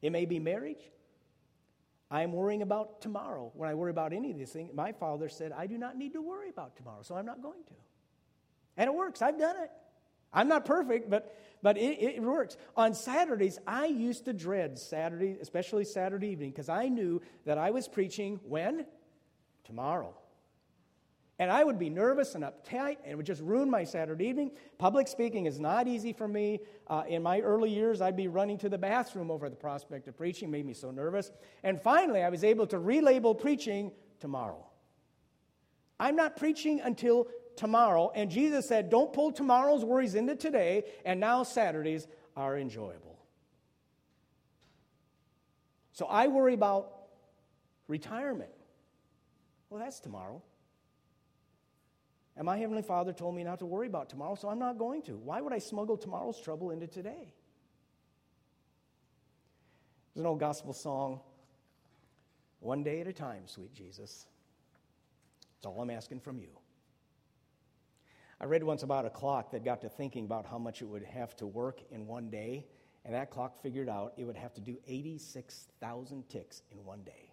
it 0.00 0.10
may 0.10 0.24
be 0.24 0.38
marriage. 0.38 0.90
I'm 2.10 2.32
worrying 2.32 2.62
about 2.62 3.00
tomorrow. 3.00 3.50
When 3.54 3.68
I 3.68 3.74
worry 3.74 3.90
about 3.90 4.12
any 4.12 4.30
of 4.30 4.38
these 4.38 4.50
things, 4.50 4.70
my 4.72 4.92
father 4.92 5.28
said, 5.28 5.52
I 5.52 5.66
do 5.66 5.76
not 5.76 5.96
need 5.96 6.12
to 6.12 6.22
worry 6.22 6.48
about 6.48 6.76
tomorrow, 6.76 7.02
so 7.02 7.16
I'm 7.16 7.26
not 7.26 7.42
going 7.42 7.64
to. 7.64 7.74
And 8.76 8.88
it 8.88 8.94
works. 8.94 9.22
I've 9.22 9.38
done 9.38 9.56
it. 9.56 9.70
I'm 10.32 10.48
not 10.48 10.64
perfect, 10.66 11.08
but, 11.08 11.34
but 11.62 11.78
it, 11.78 11.98
it 12.00 12.22
works. 12.22 12.56
On 12.76 12.94
Saturdays, 12.94 13.58
I 13.66 13.86
used 13.86 14.26
to 14.26 14.32
dread 14.32 14.78
Saturday, 14.78 15.38
especially 15.40 15.84
Saturday 15.84 16.28
evening, 16.28 16.50
because 16.50 16.68
I 16.68 16.88
knew 16.88 17.22
that 17.44 17.58
I 17.58 17.70
was 17.70 17.88
preaching 17.88 18.38
when? 18.44 18.86
Tomorrow. 19.64 20.14
And 21.38 21.50
I 21.50 21.62
would 21.64 21.78
be 21.78 21.90
nervous 21.90 22.34
and 22.34 22.44
uptight, 22.44 22.96
and 23.02 23.12
it 23.12 23.14
would 23.14 23.26
just 23.26 23.42
ruin 23.42 23.68
my 23.68 23.84
Saturday 23.84 24.26
evening. 24.26 24.52
Public 24.78 25.06
speaking 25.06 25.44
is 25.44 25.60
not 25.60 25.86
easy 25.86 26.14
for 26.14 26.26
me. 26.26 26.60
Uh, 26.86 27.02
in 27.06 27.22
my 27.22 27.40
early 27.40 27.70
years, 27.70 28.00
I'd 28.00 28.16
be 28.16 28.28
running 28.28 28.56
to 28.58 28.70
the 28.70 28.78
bathroom 28.78 29.30
over 29.30 29.50
the 29.50 29.56
prospect 29.56 30.08
of 30.08 30.16
preaching, 30.16 30.50
made 30.50 30.64
me 30.64 30.72
so 30.72 30.90
nervous. 30.90 31.30
And 31.62 31.80
finally, 31.80 32.22
I 32.22 32.30
was 32.30 32.42
able 32.42 32.66
to 32.68 32.78
relabel 32.78 33.38
preaching 33.38 33.92
tomorrow. 34.18 34.66
I'm 36.00 36.16
not 36.16 36.36
preaching 36.36 36.80
until 36.80 37.28
tomorrow. 37.54 38.12
And 38.14 38.30
Jesus 38.30 38.66
said, 38.66 38.88
Don't 38.88 39.12
pull 39.12 39.30
tomorrow's 39.30 39.84
worries 39.84 40.14
into 40.14 40.36
today, 40.36 40.84
and 41.04 41.20
now 41.20 41.42
Saturdays 41.42 42.06
are 42.34 42.56
enjoyable. 42.56 43.18
So 45.92 46.06
I 46.06 46.28
worry 46.28 46.54
about 46.54 46.92
retirement. 47.88 48.50
Well, 49.68 49.80
that's 49.80 50.00
tomorrow. 50.00 50.42
And 52.36 52.44
my 52.44 52.58
Heavenly 52.58 52.82
Father 52.82 53.12
told 53.12 53.34
me 53.34 53.44
not 53.44 53.60
to 53.60 53.66
worry 53.66 53.86
about 53.86 54.10
tomorrow, 54.10 54.34
so 54.34 54.48
I'm 54.48 54.58
not 54.58 54.78
going 54.78 55.02
to. 55.02 55.16
Why 55.16 55.40
would 55.40 55.52
I 55.52 55.58
smuggle 55.58 55.96
tomorrow's 55.96 56.38
trouble 56.40 56.70
into 56.70 56.86
today? 56.86 57.32
There's 60.14 60.22
an 60.22 60.26
old 60.26 60.40
gospel 60.40 60.72
song 60.72 61.20
One 62.60 62.82
day 62.82 63.00
at 63.00 63.06
a 63.06 63.12
time, 63.12 63.42
sweet 63.46 63.74
Jesus. 63.74 64.26
That's 65.54 65.66
all 65.66 65.80
I'm 65.80 65.90
asking 65.90 66.20
from 66.20 66.38
you. 66.38 66.48
I 68.38 68.44
read 68.44 68.62
once 68.62 68.82
about 68.82 69.06
a 69.06 69.10
clock 69.10 69.50
that 69.52 69.64
got 69.64 69.80
to 69.80 69.88
thinking 69.88 70.26
about 70.26 70.44
how 70.44 70.58
much 70.58 70.82
it 70.82 70.84
would 70.84 71.04
have 71.04 71.34
to 71.36 71.46
work 71.46 71.80
in 71.90 72.06
one 72.06 72.28
day, 72.28 72.66
and 73.06 73.14
that 73.14 73.30
clock 73.30 73.62
figured 73.62 73.88
out 73.88 74.12
it 74.18 74.24
would 74.24 74.36
have 74.36 74.52
to 74.54 74.60
do 74.60 74.76
86,000 74.86 76.28
ticks 76.28 76.62
in 76.70 76.84
one 76.84 77.02
day. 77.02 77.32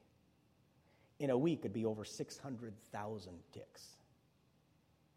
In 1.19 1.29
a 1.29 1.37
week, 1.37 1.59
it'd 1.59 1.73
be 1.73 1.85
over 1.85 2.05
600,000 2.05 3.33
ticks. 3.51 3.97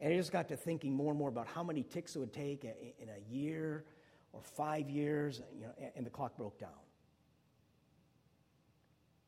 And 0.01 0.13
I 0.13 0.17
just 0.17 0.33
got 0.33 0.49
to 0.49 0.57
thinking 0.57 0.93
more 0.93 1.11
and 1.11 1.19
more 1.19 1.29
about 1.29 1.47
how 1.47 1.63
many 1.63 1.83
ticks 1.83 2.17
it 2.17 2.19
would 2.19 2.33
take 2.33 2.65
in 2.65 3.09
a 3.09 3.35
year 3.35 3.85
or 4.33 4.43
five 4.43 4.91
years, 4.91 5.41
you 5.55 5.63
know, 5.63 5.73
and 5.95 6.05
the 6.05 6.11
clock 6.11 6.37
broke 6.37 6.59
down. 6.59 6.71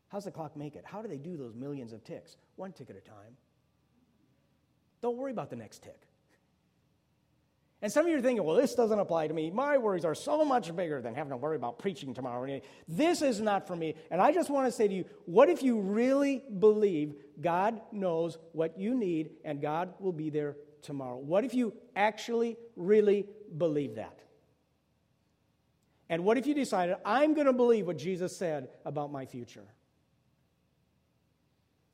How's 0.09 0.25
the 0.25 0.31
clock 0.31 0.57
make 0.57 0.75
it? 0.75 0.85
How 0.87 1.03
do 1.03 1.09
they 1.09 1.19
do 1.19 1.37
those 1.37 1.55
millions 1.55 1.93
of 1.93 2.03
ticks? 2.05 2.37
One 2.57 2.73
tick 2.73 2.91
at 2.91 2.97
a 2.97 3.01
time. 3.01 3.37
Don't 5.01 5.17
worry 5.17 5.33
about 5.33 5.51
the 5.51 5.57
next 5.57 5.83
tick. 5.83 6.08
And 7.81 7.93
some 7.93 8.07
of 8.07 8.11
you 8.11 8.19
are 8.19 8.21
thinking, 8.21 8.45
well, 8.45 8.57
this 8.57 8.75
doesn't 8.75 8.99
apply 8.99 9.29
to 9.29 9.35
me. 9.35 9.51
My 9.51 9.79
worries 9.79 10.05
are 10.05 10.15
so 10.15 10.45
much 10.45 10.75
bigger 10.75 11.01
than 11.01 11.15
having 11.15 11.31
to 11.31 11.37
worry 11.37 11.55
about 11.55 11.79
preaching 11.79 12.13
tomorrow. 12.13 12.61
This 12.89 13.23
is 13.23 13.41
not 13.41 13.69
for 13.69 13.77
me. 13.77 13.95
And 14.11 14.21
I 14.21 14.33
just 14.33 14.51
want 14.51 14.67
to 14.67 14.73
say 14.73 14.89
to 14.89 14.95
you, 14.95 15.05
what 15.27 15.49
if 15.49 15.63
you 15.63 15.81
really 15.81 16.43
believe 16.59 17.15
God 17.41 17.81
knows 17.93 18.37
what 18.51 18.79
you 18.79 18.97
need 18.97 19.31
and 19.45 19.63
God 19.63 19.95
will 20.01 20.13
be 20.13 20.29
there 20.29 20.57
tomorrow? 20.83 21.19
What 21.19 21.45
if 21.45 21.55
you 21.55 21.73
actually, 21.95 22.57
really 22.75 23.27
believe 23.57 23.95
that? 23.95 24.19
And 26.09 26.25
what 26.25 26.37
if 26.37 26.49
you 26.49 26.55
decided, 26.55 26.97
I'm 27.05 27.35
going 27.35 27.47
to 27.47 27.53
believe 27.53 27.87
what 27.87 27.99
Jesus 27.99 28.37
said 28.37 28.71
about 28.85 29.13
my 29.13 29.25
future? 29.25 29.67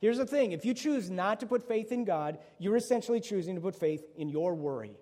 Here's 0.01 0.19
the 0.19 0.27
thing 0.27 0.53
if 0.53 0.65
you 0.65 0.73
choose 0.73 1.11
not 1.11 1.41
to 1.41 1.47
put 1.47 1.67
faith 1.67 1.93
in 1.93 2.05
God, 2.05 2.39
you're 2.59 2.77
essentially 2.77 3.21
choosing 3.21 3.55
to 3.57 3.61
put 3.61 3.75
faith 3.75 4.03
in 4.17 4.31
your 4.31 4.55
worry. 4.55 4.97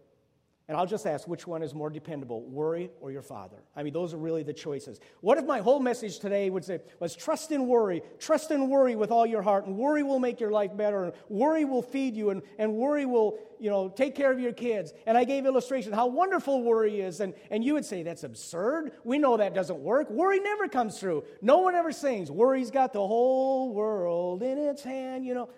And 0.69 0.77
I'll 0.77 0.87
just 0.87 1.07
ask 1.07 1.27
which 1.27 1.47
one 1.47 1.63
is 1.63 1.75
more 1.75 1.91
dependable, 1.91 2.43
worry 2.43 2.91
or 3.01 3.11
your 3.11 3.23
father? 3.23 3.57
I 3.75 3.83
mean, 3.83 3.93
those 3.93 4.15
are 4.15 4.17
really 4.17 4.45
the 4.45 4.53
choices. 4.53 5.01
What 5.21 5.37
if 5.37 5.45
my 5.45 5.59
whole 5.59 5.81
message 5.81 6.21
today 6.21 6.49
would 6.51 6.65
say, 6.65 6.81
was 7.01 7.17
trust 7.17 7.51
in 7.51 7.67
worry, 7.67 8.01
trust 8.21 8.53
in 8.53 8.69
worry 8.69 8.95
with 8.95 9.11
all 9.11 9.27
your 9.27 9.43
heart, 9.43 9.67
and 9.67 9.77
worry 9.77 10.05
will 10.05 10.21
make 10.21 10.39
your 10.39 10.53
life 10.53 10.75
better, 10.77 11.03
and 11.05 11.13
worry 11.29 11.65
will 11.65 11.83
feed 11.83 12.15
you, 12.15 12.31
and, 12.31 12.43
and 12.59 12.75
worry 12.75 13.05
will, 13.05 13.39
you 13.59 13.71
know, 13.71 13.89
take 13.89 14.15
care 14.15 14.31
of 14.31 14.39
your 14.39 14.53
kids. 14.53 14.93
And 15.05 15.19
I 15.19 15.25
gave 15.25 15.47
illustration 15.47 15.93
how 15.93 16.07
wonderful 16.07 16.63
worry 16.63 17.01
is, 17.01 17.19
and, 17.21 17.35
and 17.51 17.65
you 17.65 17.75
would 17.75 17.85
say, 17.85 18.05
that's 18.05 18.23
absurd. 18.23 18.93
We 19.03 19.19
know 19.19 19.37
that 19.37 19.55
doesn't 19.55 19.81
work. 19.81 20.11
Worry 20.11 20.39
never 20.39 20.69
comes 20.69 20.99
through. 20.99 21.25
No 21.43 21.59
one 21.59 21.75
ever 21.75 21.91
sings, 21.91 22.31
worry's 22.31 22.71
got 22.71 22.93
the 22.93 23.05
whole 23.05 23.75
world 23.75 24.45
in 24.45 24.59
its 24.59 24.85
hand, 24.85 25.27
you 25.27 25.35
know. 25.35 25.49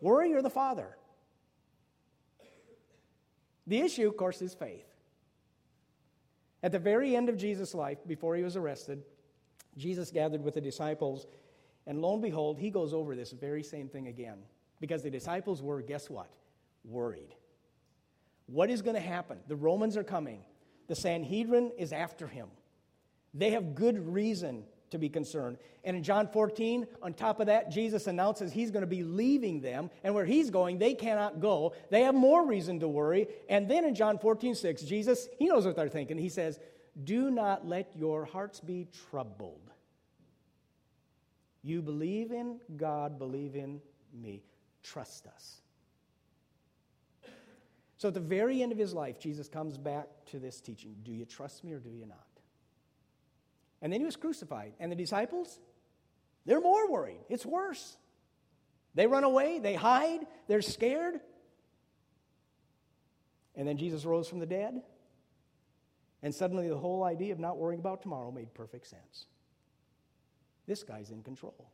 Worry 0.00 0.34
or 0.34 0.42
the 0.42 0.50
father? 0.50 0.98
The 3.66 3.80
issue, 3.80 4.08
of 4.08 4.16
course, 4.16 4.42
is 4.42 4.54
faith. 4.54 4.86
At 6.62 6.72
the 6.72 6.78
very 6.78 7.16
end 7.16 7.28
of 7.28 7.36
Jesus' 7.36 7.74
life, 7.74 7.98
before 8.06 8.36
he 8.36 8.42
was 8.42 8.56
arrested, 8.56 9.02
Jesus 9.76 10.10
gathered 10.10 10.42
with 10.42 10.54
the 10.54 10.60
disciples, 10.60 11.26
and 11.86 12.00
lo 12.00 12.12
and 12.12 12.22
behold, 12.22 12.58
he 12.58 12.70
goes 12.70 12.94
over 12.94 13.16
this 13.16 13.32
very 13.32 13.62
same 13.62 13.88
thing 13.88 14.06
again. 14.06 14.38
Because 14.80 15.02
the 15.02 15.10
disciples 15.10 15.62
were, 15.62 15.80
guess 15.80 16.10
what? 16.10 16.28
Worried. 16.84 17.34
What 18.46 18.70
is 18.70 18.82
going 18.82 18.96
to 18.96 19.00
happen? 19.00 19.38
The 19.48 19.56
Romans 19.56 19.96
are 19.96 20.04
coming, 20.04 20.40
the 20.88 20.94
Sanhedrin 20.96 21.72
is 21.78 21.92
after 21.92 22.26
him. 22.26 22.48
They 23.34 23.50
have 23.50 23.74
good 23.74 24.12
reason 24.12 24.64
to 24.92 24.98
be 24.98 25.08
concerned. 25.08 25.58
And 25.84 25.96
in 25.96 26.02
John 26.02 26.28
14, 26.28 26.86
on 27.02 27.12
top 27.12 27.40
of 27.40 27.46
that, 27.46 27.70
Jesus 27.70 28.06
announces 28.06 28.52
he's 28.52 28.70
going 28.70 28.82
to 28.82 28.86
be 28.86 29.02
leaving 29.02 29.60
them, 29.60 29.90
and 30.04 30.14
where 30.14 30.24
he's 30.24 30.50
going, 30.50 30.78
they 30.78 30.94
cannot 30.94 31.40
go. 31.40 31.74
They 31.90 32.02
have 32.02 32.14
more 32.14 32.46
reason 32.46 32.80
to 32.80 32.88
worry. 32.88 33.26
And 33.48 33.68
then 33.68 33.84
in 33.84 33.94
John 33.94 34.18
14, 34.18 34.54
6, 34.54 34.82
Jesus, 34.82 35.28
he 35.38 35.46
knows 35.46 35.66
what 35.66 35.76
they're 35.76 35.88
thinking. 35.88 36.16
He 36.16 36.28
says, 36.28 36.60
Do 37.02 37.30
not 37.30 37.66
let 37.66 37.90
your 37.96 38.24
hearts 38.24 38.60
be 38.60 38.86
troubled. 39.10 39.70
You 41.62 41.82
believe 41.82 42.32
in 42.32 42.60
God, 42.76 43.18
believe 43.18 43.56
in 43.56 43.80
me. 44.12 44.42
Trust 44.82 45.26
us. 45.26 45.62
So 47.96 48.08
at 48.08 48.14
the 48.14 48.20
very 48.20 48.62
end 48.62 48.72
of 48.72 48.78
his 48.78 48.92
life, 48.92 49.20
Jesus 49.20 49.48
comes 49.48 49.78
back 49.78 50.08
to 50.32 50.40
this 50.40 50.60
teaching 50.60 50.96
Do 51.04 51.12
you 51.12 51.24
trust 51.24 51.62
me 51.62 51.72
or 51.72 51.78
do 51.78 51.90
you 51.90 52.06
not? 52.06 52.31
And 53.82 53.92
then 53.92 54.00
he 54.00 54.06
was 54.06 54.16
crucified. 54.16 54.72
And 54.80 54.90
the 54.90 54.96
disciples, 54.96 55.58
they're 56.46 56.60
more 56.60 56.90
worried. 56.90 57.20
It's 57.28 57.44
worse. 57.44 57.96
They 58.94 59.06
run 59.06 59.24
away, 59.24 59.58
they 59.58 59.74
hide, 59.74 60.20
they're 60.46 60.62
scared. 60.62 61.20
And 63.56 63.66
then 63.66 63.76
Jesus 63.76 64.04
rose 64.04 64.28
from 64.28 64.38
the 64.38 64.46
dead. 64.46 64.82
And 66.22 66.34
suddenly 66.34 66.68
the 66.68 66.78
whole 66.78 67.02
idea 67.02 67.32
of 67.32 67.40
not 67.40 67.58
worrying 67.58 67.80
about 67.80 68.02
tomorrow 68.02 68.30
made 68.30 68.54
perfect 68.54 68.86
sense. 68.86 69.26
This 70.66 70.84
guy's 70.84 71.10
in 71.10 71.22
control. 71.22 71.70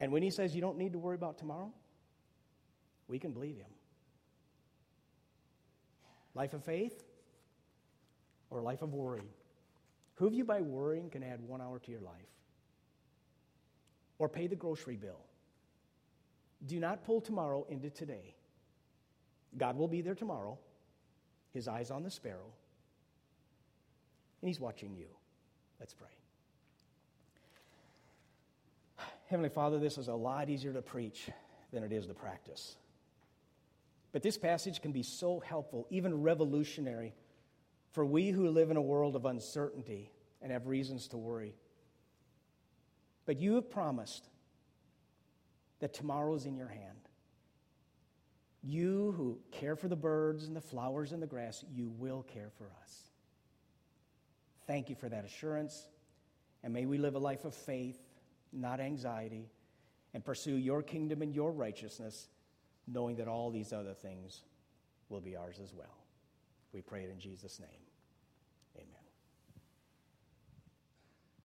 And 0.00 0.10
when 0.10 0.22
he 0.22 0.30
says 0.30 0.54
you 0.54 0.60
don't 0.60 0.78
need 0.78 0.94
to 0.94 0.98
worry 0.98 1.14
about 1.14 1.38
tomorrow, 1.38 1.72
we 3.06 3.18
can 3.18 3.32
believe 3.32 3.56
him. 3.56 3.70
Life 6.34 6.54
of 6.54 6.64
faith 6.64 7.04
or 8.48 8.62
life 8.62 8.82
of 8.82 8.92
worry? 8.92 9.30
Who 10.20 10.26
of 10.26 10.34
you 10.34 10.44
by 10.44 10.60
worrying 10.60 11.08
can 11.08 11.22
add 11.22 11.40
one 11.40 11.62
hour 11.62 11.78
to 11.78 11.90
your 11.90 12.02
life? 12.02 12.12
Or 14.18 14.28
pay 14.28 14.48
the 14.48 14.54
grocery 14.54 14.96
bill? 14.96 15.24
Do 16.66 16.78
not 16.78 17.06
pull 17.06 17.22
tomorrow 17.22 17.64
into 17.70 17.88
today. 17.88 18.34
God 19.56 19.78
will 19.78 19.88
be 19.88 20.02
there 20.02 20.14
tomorrow, 20.14 20.58
His 21.54 21.68
eyes 21.68 21.90
on 21.90 22.02
the 22.02 22.10
sparrow, 22.10 22.52
and 24.42 24.48
He's 24.48 24.60
watching 24.60 24.94
you. 24.94 25.06
Let's 25.80 25.94
pray. 25.94 26.08
Heavenly 29.28 29.48
Father, 29.48 29.78
this 29.78 29.96
is 29.96 30.08
a 30.08 30.14
lot 30.14 30.50
easier 30.50 30.74
to 30.74 30.82
preach 30.82 31.30
than 31.72 31.82
it 31.82 31.92
is 31.92 32.04
to 32.08 32.14
practice. 32.14 32.76
But 34.12 34.22
this 34.22 34.36
passage 34.36 34.82
can 34.82 34.92
be 34.92 35.02
so 35.02 35.40
helpful, 35.40 35.86
even 35.88 36.20
revolutionary 36.20 37.14
for 37.90 38.04
we 38.04 38.30
who 38.30 38.48
live 38.48 38.70
in 38.70 38.76
a 38.76 38.82
world 38.82 39.16
of 39.16 39.24
uncertainty 39.24 40.12
and 40.42 40.52
have 40.52 40.66
reasons 40.66 41.08
to 41.08 41.16
worry. 41.16 41.54
But 43.26 43.38
you 43.38 43.54
have 43.54 43.70
promised 43.70 44.28
that 45.80 45.94
tomorrow 45.94 46.34
is 46.34 46.46
in 46.46 46.56
your 46.56 46.68
hand. 46.68 47.08
You 48.62 49.14
who 49.16 49.38
care 49.52 49.76
for 49.76 49.88
the 49.88 49.96
birds 49.96 50.44
and 50.44 50.54
the 50.54 50.60
flowers 50.60 51.12
and 51.12 51.22
the 51.22 51.26
grass, 51.26 51.64
you 51.72 51.88
will 51.88 52.22
care 52.22 52.50
for 52.58 52.70
us. 52.82 53.10
Thank 54.66 54.90
you 54.90 54.94
for 54.94 55.08
that 55.08 55.24
assurance. 55.24 55.88
And 56.62 56.72
may 56.72 56.86
we 56.86 56.98
live 56.98 57.14
a 57.14 57.18
life 57.18 57.44
of 57.44 57.54
faith, 57.54 57.98
not 58.52 58.80
anxiety, 58.80 59.50
and 60.12 60.24
pursue 60.24 60.56
your 60.56 60.82
kingdom 60.82 61.22
and 61.22 61.34
your 61.34 61.52
righteousness, 61.52 62.28
knowing 62.86 63.16
that 63.16 63.28
all 63.28 63.50
these 63.50 63.72
other 63.72 63.94
things 63.94 64.42
will 65.08 65.20
be 65.20 65.36
ours 65.36 65.58
as 65.62 65.72
well. 65.72 65.99
We 66.72 66.82
pray 66.82 67.02
it 67.02 67.10
in 67.10 67.20
Jesus' 67.20 67.60
name. 67.60 67.89